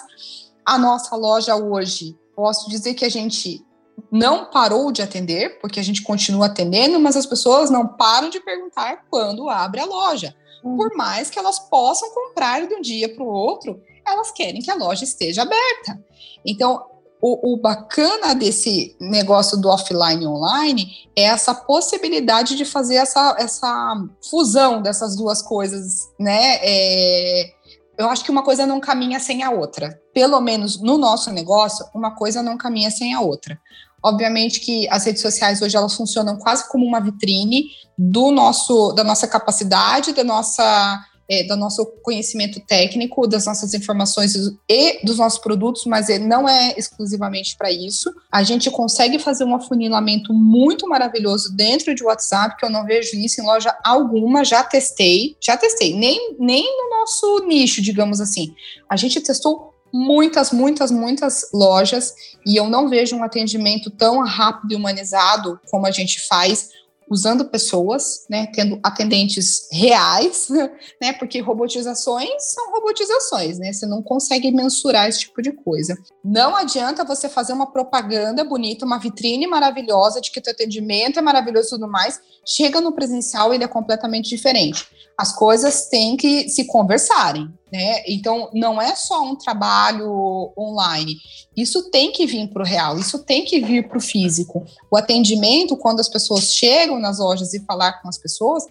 A 0.65 0.77
nossa 0.77 1.17
loja 1.17 1.57
hoje, 1.57 2.19
posso 2.37 2.69
dizer 2.69 2.93
que 2.93 3.05
a 3.05 3.11
gente 3.11 3.65
não 4.11 4.47
parou 4.51 4.93
de 4.93 5.03
atender, 5.03 5.59
porque 5.61 5.81
a 5.81 5.83
gente 5.83 6.03
continua 6.03 6.47
atendendo, 6.47 7.01
mas 7.01 7.17
as 7.17 7.27
pessoas 7.27 7.71
não 7.71 7.87
param 7.87 8.31
de 8.31 8.41
perguntar 8.41 9.05
quando 9.11 9.51
abre 9.51 9.81
a 9.81 9.85
loja. 9.85 10.35
Hum. 10.65 10.77
Por 10.77 10.95
mais 10.95 11.31
que 11.31 11.39
elas 11.39 11.59
possam 11.59 12.11
comprar 12.15 12.67
de 12.67 12.75
um 12.75 12.81
dia 12.81 13.13
para 13.13 13.25
o 13.25 13.29
outro, 13.29 13.81
elas 14.07 14.31
querem 14.31 14.61
que 14.61 14.71
a 14.71 14.77
loja 14.77 15.05
esteja 15.05 15.43
aberta. 15.43 16.03
Então, 16.45 16.85
o, 17.21 17.55
o, 17.55 17.57
bacana 17.57 18.35
desse 18.35 18.95
negócio 19.01 19.57
do 19.57 19.69
offline 19.69 20.25
e 20.25 20.27
online 20.27 21.09
é 21.17 21.23
essa 21.23 21.55
possibilidade 21.55 22.55
de 22.55 22.67
fazer 22.67 22.97
essa, 22.97 23.35
essa 23.39 23.97
fusão 24.29 24.83
dessas 24.83 25.17
duas 25.17 25.41
coisas, 25.41 26.11
né? 26.21 26.59
É, 26.61 27.55
eu 27.99 28.09
acho 28.09 28.25
que 28.25 28.31
uma 28.31 28.43
coisa 28.43 28.67
não 28.67 28.81
caminha 28.81 29.21
sem 29.21 29.43
a 29.43 29.51
outra. 29.51 29.99
Pelo 30.13 30.41
menos 30.41 30.81
no 30.81 30.99
nosso 30.99 31.31
negócio, 31.31 31.87
uma 31.95 32.15
coisa 32.15 32.43
não 32.43 32.57
caminha 32.57 32.91
sem 32.91 33.15
a 33.15 33.21
outra. 33.21 33.59
Obviamente 34.03 34.61
que 34.61 34.89
as 34.91 35.05
redes 35.05 35.23
sociais 35.23 35.63
hoje 35.63 35.77
elas 35.77 35.95
funcionam 35.95 36.37
quase 36.37 36.69
como 36.69 36.85
uma 36.85 37.01
vitrine 37.01 37.65
do 37.97 38.31
nosso, 38.31 38.93
da 38.93 39.03
nossa 39.03 39.27
capacidade, 39.27 40.13
da 40.13 40.23
nossa 40.23 41.01
é, 41.29 41.45
do 41.45 41.57
nosso 41.57 41.85
conhecimento 42.03 42.61
técnico, 42.61 43.27
das 43.27 43.47
nossas 43.47 43.75
informações 43.75 44.35
e 44.69 45.05
dos 45.05 45.19
nossos 45.19 45.39
produtos, 45.39 45.85
mas 45.87 46.09
não 46.21 46.49
é 46.49 46.75
exclusivamente 46.77 47.57
para 47.57 47.71
isso. 47.71 48.13
A 48.31 48.43
gente 48.43 48.71
consegue 48.71 49.19
fazer 49.19 49.45
um 49.45 49.55
afunilamento 49.55 50.33
muito 50.33 50.89
maravilhoso 50.89 51.55
dentro 51.57 51.95
de 51.95 52.05
WhatsApp, 52.05 52.57
que 52.57 52.65
eu 52.65 52.71
não 52.71 52.85
vejo 52.85 53.17
isso 53.17 53.41
em 53.41 53.45
loja 53.45 53.75
alguma, 53.85 54.45
já 54.45 54.63
testei, 54.63 55.37
já 55.41 55.57
testei, 55.57 55.95
nem, 55.95 56.37
nem 56.39 56.65
no 56.65 56.99
nosso 56.99 57.47
nicho, 57.47 57.81
digamos 57.81 58.21
assim. 58.21 58.55
A 58.89 58.97
gente 58.97 59.21
testou 59.21 59.75
muitas, 59.93 60.51
muitas, 60.51 60.91
muitas 60.91 61.49
lojas 61.55 62.15
e 62.45 62.57
eu 62.57 62.69
não 62.69 62.89
vejo 62.89 63.15
um 63.15 63.23
atendimento 63.23 63.91
tão 63.91 64.25
rápido 64.25 64.73
e 64.73 64.77
humanizado 64.77 65.61
como 65.71 65.87
a 65.87 65.93
gente 65.93 66.21
faz 66.27 66.71
usando 67.11 67.45
pessoas, 67.47 68.25
né, 68.29 68.47
tendo 68.53 68.79
atendentes 68.83 69.69
reais, 69.71 70.49
né, 71.01 71.13
porque 71.13 71.41
robotizações 71.41 72.31
são 72.39 72.73
robotizações, 72.73 73.59
né, 73.59 73.73
você 73.73 73.87
não 73.87 74.03
consegue 74.03 74.51
mensurar 74.51 75.09
esse 75.09 75.21
tipo 75.21 75.43
de 75.43 75.53
coisa. 75.53 75.97
Não 76.25 76.57
adianta 76.57 77.05
você 77.05 77.29
fazer 77.29 77.53
uma 77.53 77.71
propaganda 77.71 78.45
bonita, 78.45 78.87
uma 78.87 78.99
vitrine 78.99 79.47
maravilhosa 79.47 80.21
de 80.21 80.31
que 80.31 80.41
teu 80.41 80.53
atendimento 80.53 81.19
é 81.19 81.23
maravilhoso 81.23 81.69
e 81.69 81.71
tudo 81.71 81.89
mais, 81.89 82.21
chega 82.45 82.81
no 82.81 82.93
presencial 82.93 83.53
ele 83.53 83.65
é 83.65 83.69
completamente 83.69 84.29
diferente. 84.29 84.87
As 85.17 85.35
coisas 85.35 85.89
têm 85.89 86.17
que 86.17 86.49
se 86.49 86.67
conversarem, 86.67 87.49
né? 87.75 88.05
Então 88.07 88.49
não 88.53 88.81
é 88.81 88.95
só 88.95 89.21
um 89.25 89.35
trabalho 89.35 90.53
online. 90.57 91.17
Isso 91.57 91.91
tem 91.91 92.13
que 92.13 92.25
vir 92.25 92.49
para 92.49 92.63
o 92.63 92.65
real, 92.65 92.97
isso 92.97 93.19
tem 93.19 93.45
que 93.45 93.59
vir 93.61 93.89
para 93.89 93.99
o 93.99 94.01
físico. 94.01 94.65
O 94.89 94.97
atendimento, 94.97 95.77
quando 95.77 95.99
as 95.99 96.09
pessoas 96.09 96.55
chegam 96.55 97.01
nas 97.01 97.19
lojas 97.19 97.53
e 97.53 97.65
falar 97.65 98.01
com 98.01 98.09
as 98.09 98.17
pessoas, 98.17 98.65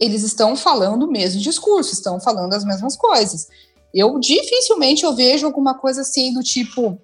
eles 0.00 0.24
estão 0.24 0.56
falando 0.56 1.04
o 1.04 1.10
mesmo 1.10 1.40
discurso, 1.40 1.92
estão 1.92 2.18
falando 2.18 2.52
as 2.52 2.64
mesmas 2.64 2.96
coisas. 2.96 3.46
Eu 3.94 4.18
dificilmente 4.18 5.04
eu 5.04 5.14
vejo 5.14 5.46
alguma 5.46 5.74
coisa 5.74 6.00
assim 6.00 6.34
do 6.34 6.42
tipo, 6.42 7.00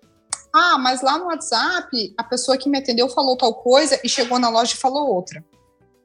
ah, 0.52 0.76
mas 0.76 1.02
lá 1.02 1.18
no 1.18 1.26
WhatsApp 1.26 2.14
a 2.18 2.24
pessoa 2.24 2.58
que 2.58 2.68
me 2.68 2.78
atendeu 2.78 3.08
falou 3.08 3.36
tal 3.36 3.54
coisa 3.54 4.00
e 4.02 4.08
chegou 4.08 4.40
na 4.40 4.48
loja 4.48 4.74
e 4.74 4.76
falou 4.76 5.14
outra. 5.14 5.44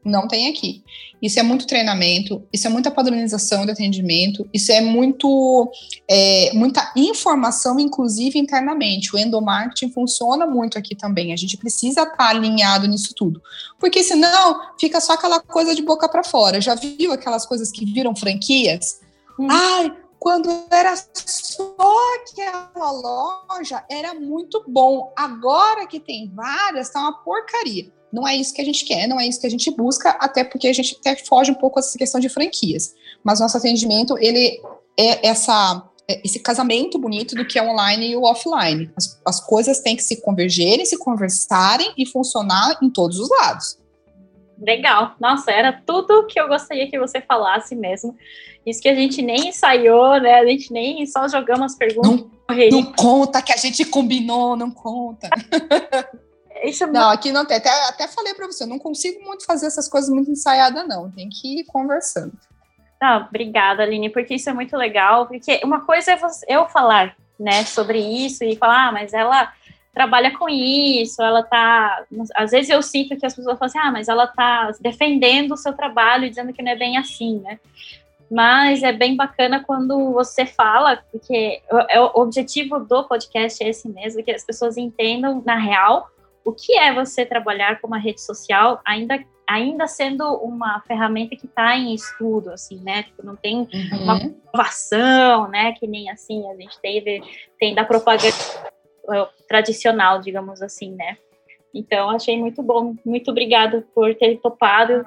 Não 0.04 0.28
tem 0.28 0.50
aqui. 0.50 0.84
Isso 1.22 1.40
é 1.40 1.44
muito 1.44 1.66
treinamento, 1.66 2.46
isso 2.52 2.68
é 2.68 2.70
muita 2.70 2.92
padronização 2.92 3.66
de 3.66 3.72
atendimento, 3.72 4.46
isso 4.54 4.72
é 4.74 4.82
muito 4.82 5.72
é, 6.06 6.52
muita 6.54 6.92
informação, 6.98 7.80
inclusive 7.80 8.38
internamente. 8.38 9.16
O 9.16 9.18
endomarketing 9.18 9.90
funciona 9.92 10.46
muito 10.46 10.78
aqui 10.78 10.96
também. 10.96 11.32
A 11.32 11.38
gente 11.38 11.56
precisa 11.56 12.04
estar 12.04 12.28
alinhado 12.28 12.88
nisso 12.88 13.14
tudo, 13.16 13.42
porque 13.80 14.04
senão 14.04 14.60
fica 14.78 15.00
só 15.00 15.14
aquela 15.14 15.40
coisa 15.40 15.74
de 15.74 15.82
boca 15.82 16.10
para 16.10 16.24
fora. 16.24 16.60
Já 16.60 16.76
viu 16.76 17.14
aquelas 17.14 17.46
coisas 17.46 17.72
que 17.72 17.86
viram 17.86 18.14
franquias? 18.14 19.00
Hum. 19.40 19.48
Ai, 19.50 19.94
quando 20.20 20.50
era 20.70 20.94
só 21.16 21.76
aquela 22.22 22.92
loja, 22.92 23.84
era 23.90 24.14
muito 24.14 24.64
bom. 24.68 25.14
Agora 25.16 25.88
que 25.88 26.00
tem 26.00 26.30
várias, 26.34 26.90
tá 26.90 27.00
uma 27.00 27.24
porcaria. 27.24 27.92
Não 28.14 28.28
é 28.28 28.36
isso 28.36 28.54
que 28.54 28.62
a 28.62 28.66
gente 28.66 28.86
quer, 28.86 29.08
não 29.08 29.20
é 29.20 29.26
isso 29.26 29.42
que 29.42 29.48
a 29.48 29.50
gente 29.50 29.72
busca, 29.72 30.12
até 30.12 30.44
porque 30.44 30.68
a 30.68 30.74
gente 30.74 30.96
até 31.00 31.16
foge 31.16 31.50
um 31.50 31.56
pouco 31.56 31.78
dessa 31.78 31.98
questão 31.98 32.22
de 32.22 32.30
franquias. 32.30 32.94
Mas 33.24 33.40
nosso 33.40 33.58
atendimento, 33.58 34.16
ele 34.20 34.62
é 34.96 35.28
essa 35.28 35.90
é 36.08 36.22
esse 36.24 36.40
casamento 36.40 37.00
bonito 37.00 37.34
do 37.34 37.46
que 37.46 37.58
é 37.58 37.64
online 37.64 38.12
e 38.12 38.16
o 38.16 38.24
offline. 38.24 38.92
As, 38.96 39.20
as 39.26 39.40
coisas 39.40 39.80
têm 39.80 39.96
que 39.96 40.04
se 40.04 40.22
convergerem, 40.22 40.86
se 40.86 40.98
conversarem 40.98 41.94
e 41.98 42.06
funcionar 42.06 42.78
em 42.84 42.90
todos 42.90 43.20
os 43.20 43.30
lados. 43.30 43.80
Legal. 44.60 45.16
Nossa, 45.20 45.50
era 45.50 45.72
tudo 45.72 46.28
que 46.28 46.40
eu 46.40 46.48
gostaria 46.48 46.90
que 46.90 47.00
você 47.00 47.20
falasse 47.22 47.74
mesmo. 47.74 48.16
Isso 48.66 48.82
que 48.82 48.90
a 48.90 48.96
gente 48.96 49.22
nem 49.22 49.48
ensaiou, 49.48 50.20
né? 50.20 50.36
A 50.36 50.46
gente 50.46 50.72
nem 50.72 51.06
só 51.06 51.28
jogamos 51.28 51.72
as 51.72 51.76
perguntas. 51.78 52.26
Não, 52.50 52.70
não 52.70 52.94
conta 52.94 53.42
que 53.42 53.54
a 53.54 53.58
gente 53.58 53.84
combinou, 53.86 54.56
não 54.56 54.70
conta. 54.70 55.30
Isso 56.64 56.86
é 56.86 56.88
não, 56.88 57.10
aqui 57.10 57.32
não 57.32 57.46
tem. 57.46 57.58
Até, 57.58 57.70
até 57.88 58.08
falei 58.08 58.34
para 58.34 58.48
você, 58.48 58.64
eu 58.64 58.68
não 58.68 58.80
consigo 58.80 59.24
muito 59.24 59.46
fazer 59.46 59.68
essas 59.68 59.88
coisas 59.90 60.10
muito 60.10 60.32
ensaiadas, 60.32 60.88
não. 60.88 61.12
Tem 61.12 61.30
que 61.30 61.60
ir 61.60 61.64
conversando. 61.66 62.34
Ah, 63.02 63.26
obrigada, 63.28 63.84
Aline, 63.84 64.10
porque 64.10 64.36
isso 64.36 64.50
é 64.50 64.54
muito 64.54 64.78
legal. 64.78 65.28
Porque 65.28 65.60
uma 65.64 65.82
coisa 65.82 66.14
é 66.14 66.16
você, 66.16 66.46
eu 66.48 66.68
falar, 66.68 67.16
né, 67.38 67.66
sobre 67.66 68.00
isso 68.00 68.44
e 68.44 68.56
falar, 68.56 68.88
ah, 68.88 68.92
mas 68.94 69.14
ela 69.14 69.52
trabalha 69.94 70.32
com 70.38 70.48
isso, 70.50 71.22
ela 71.22 71.44
tá. 71.44 72.04
Às 72.36 72.52
vezes 72.52 72.70
eu 72.70 72.82
sinto 72.82 73.18
que 73.18 73.26
as 73.26 73.36
pessoas 73.36 73.60
falam 73.60 73.70
assim, 73.70 73.80
ah, 73.80 73.92
mas 73.92 74.08
ela 74.08 74.26
tá 74.26 74.72
defendendo 74.80 75.52
o 75.52 75.58
seu 75.58 75.74
trabalho, 75.74 76.30
dizendo 76.30 76.54
que 76.54 76.64
não 76.64 76.72
é 76.72 76.76
bem 76.76 76.98
assim, 76.98 77.40
né? 77.40 77.60
Mas 78.32 78.82
é 78.82 78.92
bem 78.92 79.16
bacana 79.16 79.64
quando 79.64 80.12
você 80.14 80.46
fala, 80.46 81.04
porque 81.12 81.62
é 81.90 82.00
o 82.00 82.12
objetivo 82.16 82.80
do 82.80 83.04
podcast 83.04 83.64
é 83.64 83.70
esse 83.70 83.88
mesmo, 83.88 84.24
que 84.24 84.32
as 84.32 84.44
pessoas 84.44 84.78
entendam 84.78 85.44
na 85.46 85.56
real 85.56 86.10
o 86.46 86.52
que 86.52 86.78
é 86.78 86.94
você 86.94 87.26
trabalhar 87.26 87.80
com 87.80 87.88
uma 87.88 87.98
rede 87.98 88.22
social, 88.22 88.82
ainda, 88.86 89.24
ainda 89.48 89.88
sendo 89.88 90.24
uma 90.38 90.82
ferramenta 90.82 91.36
que 91.36 91.46
está 91.46 91.76
em 91.78 91.94
estudo, 91.94 92.52
assim, 92.52 92.80
né? 92.82 93.04
Tipo, 93.04 93.26
não 93.26 93.36
tem 93.36 93.60
uhum. 93.60 94.04
uma 94.04 94.18
aprovação, 94.18 95.48
né? 95.48 95.74
Que 95.74 95.88
nem 95.88 96.10
assim 96.10 96.50
a 96.50 96.56
gente 96.56 96.80
teve, 96.82 97.22
tem 97.60 97.74
da 97.74 97.86
propaganda 97.86 98.36
eh, 99.12 99.28
tradicional, 99.48 100.20
digamos 100.20 100.62
assim, 100.62 100.92
né? 100.92 101.18
Então, 101.74 102.10
achei 102.10 102.38
muito 102.38 102.62
bom. 102.62 102.94
Muito 103.04 103.32
obrigada 103.32 103.86
por 103.96 104.14
ter 104.16 104.40
topado 104.40 105.04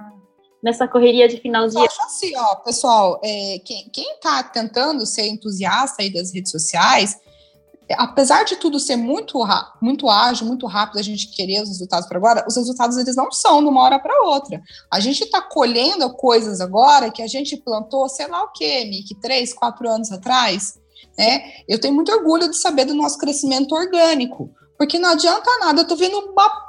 nessa 0.62 0.88
correria 0.88 1.28
de 1.28 1.36
final 1.36 1.68
de 1.68 1.76
ano. 1.76 1.86
assim, 2.04 2.36
ó, 2.36 2.56
pessoal, 2.56 3.20
é, 3.22 3.60
quem, 3.64 3.88
quem 3.92 4.18
tá 4.20 4.42
tentando 4.42 5.06
ser 5.06 5.28
entusiasta 5.28 6.02
aí 6.02 6.12
das 6.12 6.34
redes 6.34 6.50
sociais, 6.50 7.20
apesar 7.94 8.44
de 8.44 8.56
tudo 8.56 8.80
ser 8.80 8.96
muito, 8.96 9.38
muito 9.80 10.08
ágil, 10.08 10.46
muito 10.46 10.66
rápido, 10.66 10.98
a 10.98 11.02
gente 11.02 11.30
querer 11.30 11.62
os 11.62 11.68
resultados 11.68 12.08
para 12.08 12.18
agora, 12.18 12.44
os 12.48 12.56
resultados 12.56 12.96
eles 12.96 13.14
não 13.14 13.30
são 13.30 13.62
de 13.62 13.68
uma 13.68 13.82
hora 13.82 13.98
para 13.98 14.24
outra. 14.24 14.60
A 14.90 14.98
gente 14.98 15.24
está 15.24 15.40
colhendo 15.40 16.12
coisas 16.14 16.60
agora 16.60 17.10
que 17.10 17.22
a 17.22 17.26
gente 17.26 17.56
plantou, 17.56 18.08
sei 18.08 18.26
lá 18.26 18.42
o 18.42 18.52
quê, 18.52 18.84
Mick, 18.84 19.14
três, 19.20 19.52
quatro 19.52 19.88
anos 19.88 20.10
atrás, 20.10 20.78
né? 21.16 21.52
Eu 21.68 21.80
tenho 21.80 21.94
muito 21.94 22.10
orgulho 22.12 22.50
de 22.50 22.56
saber 22.56 22.84
do 22.86 22.94
nosso 22.94 23.18
crescimento 23.18 23.74
orgânico, 23.74 24.50
porque 24.76 24.98
não 24.98 25.10
adianta 25.10 25.48
nada, 25.60 25.82
eu 25.82 25.86
tô 25.86 25.94
vendo 25.94 26.18
uma 26.18 26.66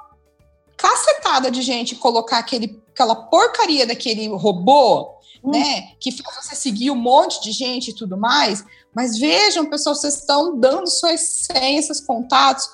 cacetada 0.77 1.49
de 1.49 1.63
gente 1.63 1.95
colocar 1.95 2.37
aquele, 2.37 2.79
aquela 2.93 3.15
porcaria 3.15 3.87
daquele 3.87 4.27
robô, 4.27 5.16
hum. 5.43 5.51
né? 5.51 5.91
Que 5.99 6.11
faz 6.11 6.45
você 6.45 6.55
seguir 6.55 6.91
um 6.91 6.95
monte 6.95 7.41
de 7.41 7.51
gente 7.51 7.91
e 7.91 7.95
tudo 7.95 8.17
mais, 8.17 8.63
mas 8.95 9.17
vejam, 9.17 9.65
pessoal, 9.65 9.95
vocês 9.95 10.15
estão 10.15 10.57
dando 10.57 10.87
suas 10.87 11.21
senhas, 11.21 11.85
seus 11.85 12.01
contatos 12.01 12.67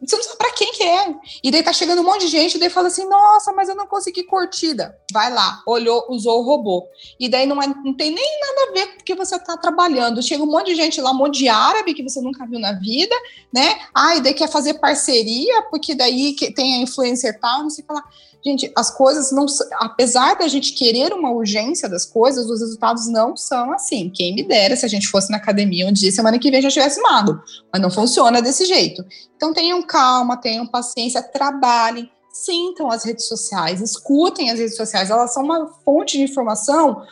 Você 0.00 0.16
não 0.16 0.22
sabe 0.22 0.38
pra 0.38 0.52
quem 0.52 0.72
que 0.72 0.82
é. 0.82 1.14
E 1.42 1.50
daí 1.50 1.62
tá 1.62 1.72
chegando 1.72 2.00
um 2.00 2.04
monte 2.04 2.22
de 2.22 2.28
gente, 2.28 2.54
e 2.54 2.60
daí 2.60 2.70
fala 2.70 2.88
assim, 2.88 3.06
nossa, 3.06 3.52
mas 3.52 3.68
eu 3.68 3.74
não 3.74 3.86
consegui 3.86 4.22
curtida. 4.24 4.96
Vai 5.12 5.32
lá, 5.32 5.62
olhou, 5.66 6.06
usou 6.08 6.40
o 6.40 6.42
robô. 6.42 6.86
E 7.18 7.28
daí 7.28 7.46
não, 7.46 7.62
é, 7.62 7.66
não 7.66 7.94
tem 7.94 8.10
nem 8.10 8.40
nada 8.40 8.70
a 8.70 8.72
ver 8.72 8.86
com 8.88 9.00
o 9.00 9.04
que 9.04 9.14
você 9.14 9.38
tá 9.38 9.56
trabalhando. 9.56 10.22
Chega 10.22 10.42
um 10.42 10.50
monte 10.50 10.66
de 10.66 10.74
gente 10.74 11.00
lá, 11.00 11.10
um 11.10 11.18
monte 11.18 11.38
de 11.38 11.48
árabe 11.48 11.94
que 11.94 12.02
você 12.02 12.20
nunca 12.20 12.46
viu 12.46 12.58
na 12.58 12.72
vida, 12.72 13.14
né? 13.52 13.78
Ah, 13.94 14.16
e 14.16 14.20
daí 14.20 14.32
quer 14.32 14.50
fazer 14.50 14.74
parceria, 14.74 15.62
porque 15.70 15.94
daí 15.94 16.34
tem 16.54 16.74
a 16.74 16.82
influencer 16.82 17.38
tal, 17.38 17.62
não 17.62 17.70
sei 17.70 17.84
o 17.84 17.86
que 17.86 17.92
lá. 17.92 18.04
Gente, 18.44 18.72
as 18.76 18.90
coisas 18.90 19.30
não. 19.30 19.44
Apesar 19.74 20.34
da 20.34 20.48
gente 20.48 20.72
querer 20.72 21.12
uma 21.12 21.30
urgência 21.30 21.88
das 21.88 22.06
coisas, 22.06 22.48
os 22.48 22.60
resultados 22.60 23.06
não 23.06 23.36
são 23.36 23.72
assim. 23.72 24.10
Quem 24.10 24.34
me 24.34 24.42
dera 24.42 24.74
se 24.76 24.86
a 24.86 24.88
gente 24.88 25.08
fosse 25.08 25.30
na 25.30 25.36
academia 25.36 25.86
um 25.86 25.92
dia, 25.92 26.10
semana 26.10 26.38
que 26.38 26.50
vem 26.50 26.62
já 26.62 26.70
tivesse 26.70 27.00
mago. 27.02 27.40
Mas 27.72 27.82
não 27.82 27.90
funciona 27.90 28.40
desse 28.40 28.64
jeito. 28.64 29.04
Então 29.36 29.52
tenham 29.52 29.82
calma, 29.82 30.38
tenham 30.38 30.66
paciência, 30.66 31.22
trabalhem, 31.22 32.10
sintam 32.32 32.90
as 32.90 33.04
redes 33.04 33.26
sociais, 33.26 33.80
escutem 33.82 34.50
as 34.50 34.58
redes 34.58 34.76
sociais. 34.76 35.10
Elas 35.10 35.34
são 35.34 35.44
uma 35.44 35.66
fonte 35.84 36.16
de 36.16 36.24
informação 36.24 37.02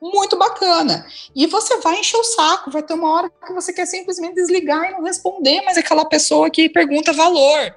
muito 0.00 0.36
bacana. 0.36 1.06
E 1.34 1.46
você 1.46 1.76
vai 1.78 2.00
encher 2.00 2.16
o 2.16 2.24
saco, 2.24 2.70
vai 2.70 2.82
ter 2.82 2.94
uma 2.94 3.10
hora 3.10 3.30
que 3.30 3.52
você 3.52 3.72
quer 3.72 3.86
simplesmente 3.86 4.34
desligar 4.34 4.88
e 4.88 4.92
não 4.92 5.04
responder, 5.04 5.62
mas 5.62 5.76
aquela 5.76 6.04
pessoa 6.04 6.50
que 6.50 6.68
pergunta 6.68 7.12
valor. 7.12 7.76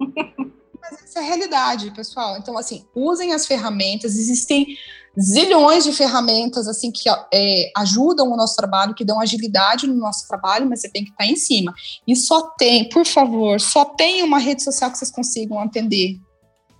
Mas 0.90 1.02
essa 1.02 1.18
é 1.18 1.22
a 1.22 1.26
realidade, 1.26 1.90
pessoal. 1.90 2.36
Então, 2.38 2.56
assim, 2.56 2.84
usem 2.94 3.32
as 3.32 3.46
ferramentas, 3.46 4.16
existem 4.16 4.76
zilhões 5.18 5.84
de 5.84 5.92
ferramentas 5.92 6.68
assim 6.68 6.92
que 6.92 7.08
é, 7.32 7.70
ajudam 7.76 8.30
o 8.30 8.36
nosso 8.36 8.54
trabalho, 8.54 8.94
que 8.94 9.04
dão 9.04 9.18
agilidade 9.18 9.86
no 9.86 9.94
nosso 9.94 10.28
trabalho, 10.28 10.68
mas 10.68 10.80
você 10.80 10.90
tem 10.90 11.04
que 11.04 11.10
estar 11.10 11.26
em 11.26 11.36
cima. 11.36 11.74
E 12.06 12.14
só 12.14 12.50
tem, 12.50 12.88
por 12.88 13.04
favor, 13.06 13.60
só 13.60 13.84
tem 13.84 14.22
uma 14.22 14.38
rede 14.38 14.62
social 14.62 14.90
que 14.90 14.98
vocês 14.98 15.10
consigam 15.10 15.58
atender. 15.58 16.18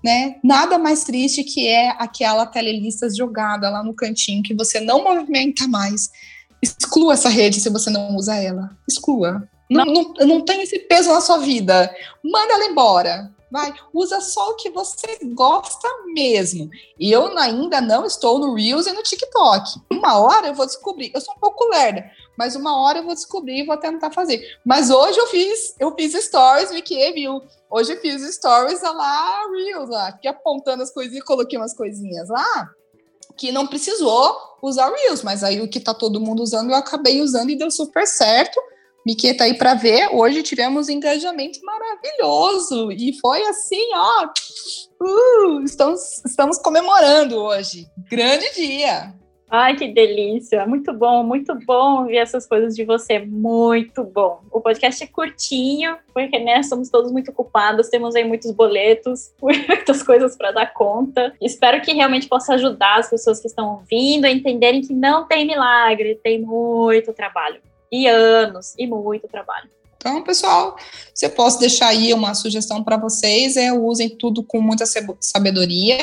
Né? 0.05 0.37
Nada 0.45 0.79
mais 0.79 1.03
triste 1.03 1.43
que 1.43 1.67
é 1.67 1.91
aquela 1.99 2.47
telelista 2.47 3.09
jogada 3.13 3.69
lá 3.71 3.83
no 3.83 3.95
cantinho 3.95 4.43
que 4.43 4.55
você 4.55 4.79
não 4.79 5.03
movimenta 5.03 5.67
mais. 5.67 6.11
Exclua 6.63 7.15
essa 7.15 7.29
rede 7.29 7.59
se 7.59 7.71
você 7.71 7.91
não 7.91 8.15
usa 8.15 8.37
ela. 8.37 8.71
Exclua. 8.89 9.49
Não, 9.69 9.85
não, 9.85 10.13
não 10.27 10.45
tem 10.45 10.63
esse 10.63 10.79
peso 10.81 11.11
na 11.13 11.21
sua 11.21 11.39
vida. 11.39 11.93
Manda 12.23 12.53
ela 12.53 12.67
embora 12.67 13.35
vai, 13.51 13.75
usa 13.93 14.21
só 14.21 14.51
o 14.51 14.57
que 14.57 14.71
você 14.71 15.19
gosta 15.35 15.89
mesmo. 16.07 16.71
E 16.99 17.11
eu 17.11 17.27
ainda 17.39 17.81
não 17.81 18.05
estou 18.05 18.39
no 18.39 18.55
Reels 18.55 18.87
e 18.87 18.93
no 18.93 19.03
TikTok. 19.03 19.81
Uma 19.91 20.19
hora 20.19 20.49
eu 20.49 20.55
vou 20.55 20.67
descobrir. 20.67 21.11
Eu 21.15 21.21
sou 21.21 21.35
um 21.35 21.39
pouco 21.39 21.69
lerda, 21.69 22.05
mas 22.37 22.57
uma 22.57 22.81
hora 22.81 22.99
eu 22.99 23.05
vou 23.05 23.15
descobrir 23.15 23.61
e 23.61 23.67
vou 23.67 23.77
tentar 23.77 24.11
fazer. 24.11 24.59
Mas 24.65 24.91
hoje 24.91 25.19
eu 25.19 25.27
fiz, 25.27 25.75
eu 25.79 25.95
fiz 25.95 26.13
stories, 26.13 26.71
Vicky 26.71 27.13
viu. 27.13 27.43
Hoje 27.71 27.93
eu 27.93 28.01
fiz 28.01 28.23
stories 28.35 28.83
lá, 28.83 29.41
Reels 29.51 29.89
lá, 29.89 30.13
fiquei 30.13 30.31
apontando 30.31 30.83
as 30.83 30.93
coisinhas, 30.93 31.25
coloquei 31.25 31.59
umas 31.59 31.75
coisinhas 31.75 32.29
lá 32.29 32.71
que 33.37 33.53
não 33.53 33.67
precisou 33.67 34.35
usar 34.63 34.91
Reels, 34.91 35.23
mas 35.23 35.45
aí 35.45 35.61
o 35.61 35.69
que 35.69 35.79
tá 35.79 35.93
todo 35.93 36.21
mundo 36.21 36.43
usando 36.43 36.71
eu 36.71 36.77
acabei 36.77 37.21
usando 37.21 37.51
e 37.51 37.57
deu 37.57 37.71
super 37.71 38.07
certo. 38.07 38.59
Miquê 39.07 39.33
tá 39.33 39.45
aí 39.45 39.55
para 39.55 39.75
ver. 39.75 40.09
Hoje 40.13 40.43
tivemos 40.43 40.89
um 40.89 40.91
engajamento 40.91 41.61
maravilhoso 41.63 42.91
e 42.91 43.17
foi 43.21 43.41
assim, 43.43 43.89
ó. 43.95 44.29
Uh, 45.01 45.63
estamos, 45.63 46.25
estamos 46.25 46.59
comemorando 46.59 47.37
hoje. 47.37 47.87
Grande 48.11 48.53
dia. 48.57 49.15
Ai, 49.49 49.77
que 49.77 49.87
delícia! 49.87 50.67
Muito 50.67 50.93
bom, 50.93 51.23
muito 51.23 51.55
bom 51.65 52.07
ver 52.07 52.17
essas 52.17 52.49
coisas 52.49 52.75
de 52.75 52.85
você. 52.85 53.21
Muito 53.21 54.03
bom. 54.03 54.41
O 54.51 54.61
podcast 54.61 55.05
é 55.05 55.07
curtinho, 55.07 55.97
porque 56.13 56.41
né, 56.41 56.65
somos 56.65 56.91
todos 56.91 57.13
muito 57.13 57.31
ocupados, 57.31 57.89
temos 57.89 58.17
aí 58.17 58.25
muitos 58.25 58.51
boletos, 58.51 59.31
muitas 59.41 60.03
coisas 60.03 60.37
para 60.37 60.51
dar 60.51 60.73
conta. 60.75 61.33
Espero 61.41 61.81
que 61.81 61.93
realmente 61.93 62.27
possa 62.27 62.55
ajudar 62.55 62.99
as 62.99 63.09
pessoas 63.09 63.39
que 63.39 63.47
estão 63.47 63.75
ouvindo 63.75 64.25
a 64.25 64.31
entenderem 64.33 64.81
que 64.81 64.93
não 64.93 65.29
tem 65.29 65.47
milagre, 65.47 66.19
tem 66.25 66.41
muito 66.41 67.13
trabalho 67.13 67.61
e 67.91 68.07
anos 68.07 68.75
e 68.79 68.87
muito 68.87 69.29
trabalho. 69.29 69.71
Então, 69.97 70.23
pessoal, 70.23 70.77
se 71.15 71.27
eu 71.27 71.31
posso 71.31 71.59
deixar 71.59 71.89
aí 71.89 72.15
uma 72.15 72.35
sugestão 72.35 72.85
para 72.85 72.97
vocês, 72.97 73.57
é 73.57 73.73
usem 73.73 74.09
tudo 74.09 74.43
com 74.43 74.61
muita 74.61 74.85
sabedoria, 75.21 75.99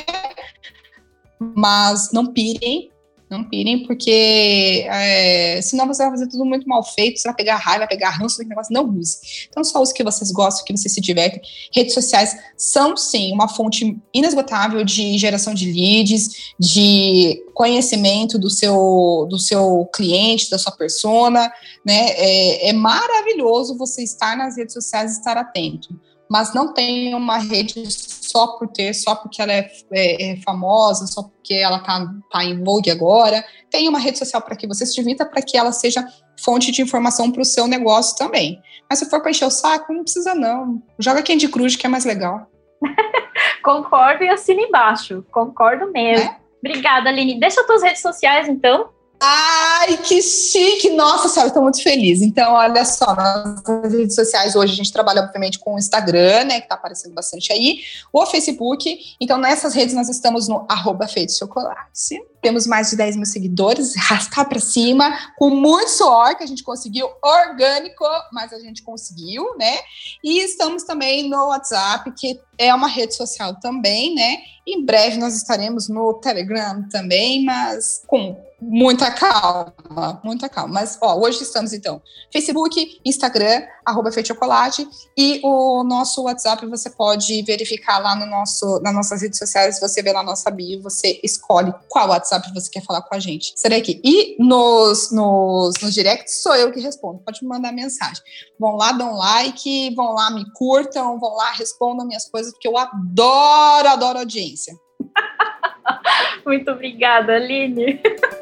mas 1.40 2.12
não 2.12 2.28
pirem, 2.28 2.92
não 3.34 3.44
pirem, 3.44 3.86
porque 3.86 4.86
é, 4.88 5.60
senão 5.62 5.88
você 5.88 6.04
vai 6.04 6.12
fazer 6.12 6.28
tudo 6.28 6.46
muito 6.46 6.68
mal 6.68 6.84
feito, 6.84 7.20
você 7.20 7.28
vai 7.28 7.36
pegar 7.36 7.56
raiva, 7.58 7.80
vai 7.80 7.88
pegar 7.88 8.12
ranço 8.12 8.38
do 8.38 8.48
negócio, 8.48 8.74
não 8.74 8.88
use. 8.88 9.18
Então, 9.50 9.64
só 9.64 9.82
use 9.82 9.92
o 9.92 9.96
que 9.96 10.04
vocês 10.04 10.32
gostam, 10.32 10.64
que 10.64 10.76
vocês 10.78 10.94
se 10.94 11.02
divertem. 11.02 11.42
Redes 11.74 11.94
sociais 11.94 12.38
são, 12.56 12.96
sim, 12.96 13.34
uma 13.34 13.48
fonte 13.48 13.98
inesgotável 14.14 14.84
de 14.84 15.18
geração 15.18 15.54
de 15.54 15.72
leads, 15.72 16.54
de 16.60 17.44
conhecimento 17.54 18.38
do 18.38 18.50
seu, 18.50 19.28
do 19.30 19.40
seu 19.40 19.90
cliente, 19.94 20.50
da 20.50 20.58
sua 20.58 20.72
persona, 20.72 21.52
né? 21.86 22.10
É, 22.12 22.70
é 22.70 22.74
maravilhoso 22.74 23.78
você 23.78 24.04
estar 24.04 24.38
nas 24.38 24.58
redes 24.58 24.74
sociais 24.74 25.16
e 25.16 25.20
estar 25.20 25.38
atento 25.38 25.90
mas 26.30 26.52
não 26.52 26.74
tem 26.74 27.14
uma 27.14 27.38
rede 27.38 27.84
só 28.34 28.48
por 28.48 28.68
ter, 28.68 28.96
só 28.96 29.16
porque 29.16 29.40
ela 29.40 29.54
é, 29.54 29.70
é, 29.92 30.32
é 30.32 30.38
famosa, 30.38 31.06
só 31.06 31.22
porque 31.22 31.54
ela 31.54 31.78
está 31.78 32.12
tá 32.32 32.44
em 32.44 32.64
vogue 32.64 32.90
agora. 32.90 33.46
Tem 33.70 33.88
uma 33.88 34.00
rede 34.00 34.18
social 34.18 34.42
para 34.42 34.56
que 34.56 34.66
você 34.66 34.88
se 34.88 34.96
divirta, 34.96 35.24
para 35.24 35.44
que 35.44 35.56
ela 35.56 35.72
seja 35.72 36.04
fonte 36.44 36.72
de 36.72 36.82
informação 36.82 37.32
para 37.32 37.44
o 37.44 37.46
seu 37.46 37.68
negócio 37.68 38.18
também. 38.18 38.60
Mas 38.90 38.98
se 38.98 39.10
for 39.10 39.22
para 39.22 39.30
encher 39.30 39.46
o 39.46 39.52
saco, 39.52 39.94
não 39.94 40.02
precisa 40.02 40.34
não. 40.34 40.82
Joga 40.98 41.22
Candy 41.22 41.48
Crush, 41.48 41.76
que 41.76 41.86
é 41.86 41.90
mais 41.90 42.06
legal. 42.06 42.48
Concordo 43.64 44.24
e 44.24 44.30
assino 44.30 44.62
embaixo. 44.62 45.24
Concordo 45.32 45.92
mesmo. 45.92 46.28
É? 46.28 46.38
Obrigada, 46.58 47.10
Aline. 47.10 47.40
Deixa 47.40 47.62
as 47.62 47.68
tuas 47.68 47.84
redes 47.84 48.02
sociais, 48.02 48.50
então. 48.50 48.90
Ai, 49.26 49.96
que 50.00 50.22
chique! 50.22 50.90
Nossa 50.90 51.30
senhora, 51.30 51.48
estou 51.48 51.64
muito 51.64 51.82
feliz. 51.82 52.22
Então, 52.22 52.56
olha 52.56 52.84
só, 52.84 53.16
nas 53.16 53.64
redes 53.90 54.16
sociais 54.16 54.54
hoje 54.54 54.74
a 54.74 54.76
gente 54.76 54.92
trabalha, 54.92 55.22
obviamente, 55.22 55.60
com 55.60 55.76
o 55.76 55.80
Instagram, 55.80 56.44
né, 56.44 56.60
que 56.60 56.66
está 56.66 56.76
aparecendo 56.76 57.14
bastante 57.14 57.54
aí, 57.54 57.80
o 58.12 58.26
Facebook. 58.26 59.00
Então, 59.22 59.38
nessas 59.38 59.74
redes 59.74 59.96
nós 59.96 60.10
estamos 60.10 60.50
no 60.50 60.66
arroba 60.68 61.08
Feito 61.08 61.32
Chocolate. 61.32 62.22
Temos 62.42 62.68
mais 62.68 62.90
de 62.90 62.98
10 62.98 63.16
mil 63.16 63.26
seguidores, 63.26 63.96
rascar 64.10 64.50
para 64.50 64.60
cima, 64.60 65.18
com 65.38 65.50
muito 65.50 65.92
suor 65.92 66.36
que 66.36 66.44
a 66.44 66.48
gente 66.48 66.62
conseguiu, 66.62 67.08
orgânico, 67.24 68.04
mas 68.34 68.52
a 68.52 68.60
gente 68.60 68.84
conseguiu, 68.84 69.56
né? 69.58 69.78
E 70.22 70.40
estamos 70.40 70.84
também 70.84 71.30
no 71.30 71.48
WhatsApp, 71.48 72.12
que 72.12 72.42
é 72.58 72.76
uma 72.76 72.90
rede 72.90 73.16
social 73.16 73.58
também, 73.62 74.14
né? 74.14 74.40
Em 74.68 74.84
breve 74.84 75.18
nós 75.18 75.34
estaremos 75.36 75.88
no 75.88 76.14
Telegram 76.16 76.86
também, 76.90 77.44
mas 77.46 78.02
com 78.06 78.36
muita 78.70 79.12
calma, 79.12 80.22
muita 80.24 80.48
calma. 80.48 80.74
Mas, 80.74 80.98
ó, 81.02 81.20
hoje 81.20 81.44
estamos, 81.44 81.74
então, 81.74 82.02
Facebook, 82.32 83.00
Instagram, 83.06 83.64
arroba 83.86 84.10
Chocolate, 84.24 84.88
e 85.18 85.42
o 85.44 85.84
nosso 85.84 86.24
WhatsApp 86.24 86.66
você 86.68 86.90
pode 86.90 87.42
verificar 87.44 88.00
lá 88.00 88.16
no 88.16 88.26
nosso, 88.26 88.80
nas 88.82 88.94
nossas 88.94 89.22
redes 89.22 89.38
sociais, 89.38 89.80
você 89.80 90.02
vê 90.02 90.14
lá 90.14 90.24
nossa 90.24 90.50
bio, 90.50 90.82
você 90.82 91.20
escolhe 91.24 91.74
qual 91.90 92.10
WhatsApp 92.10 92.52
você 92.54 92.70
quer 92.70 92.84
falar 92.84 93.02
com 93.02 93.16
a 93.16 93.20
gente. 93.20 93.54
Será 93.56 93.76
aqui. 93.76 94.00
E 94.04 94.36
nos, 94.40 95.12
nos, 95.12 95.74
nos 95.82 95.94
directs 95.94 96.42
sou 96.42 96.56
eu 96.56 96.72
que 96.72 96.80
respondo, 96.80 97.20
pode 97.20 97.44
me 97.44 97.50
mandar 97.50 97.72
mensagem. 97.72 98.24
Vão 98.60 98.76
lá, 98.76 98.92
dão 98.92 99.16
like, 99.16 99.94
vão 99.96 100.14
lá, 100.14 100.32
me 100.32 100.46
curtam, 100.54 101.20
vão 101.20 101.36
lá, 101.36 101.52
respondam 101.52 102.06
minhas 102.06 102.30
coisas, 102.30 102.54
porque 102.54 102.68
eu 102.68 102.78
adoro, 102.78 103.88
adoro 103.90 104.20
audiência. 104.20 104.74
Muito 106.46 106.72
obrigada, 106.72 107.36
Aline. 107.36 108.02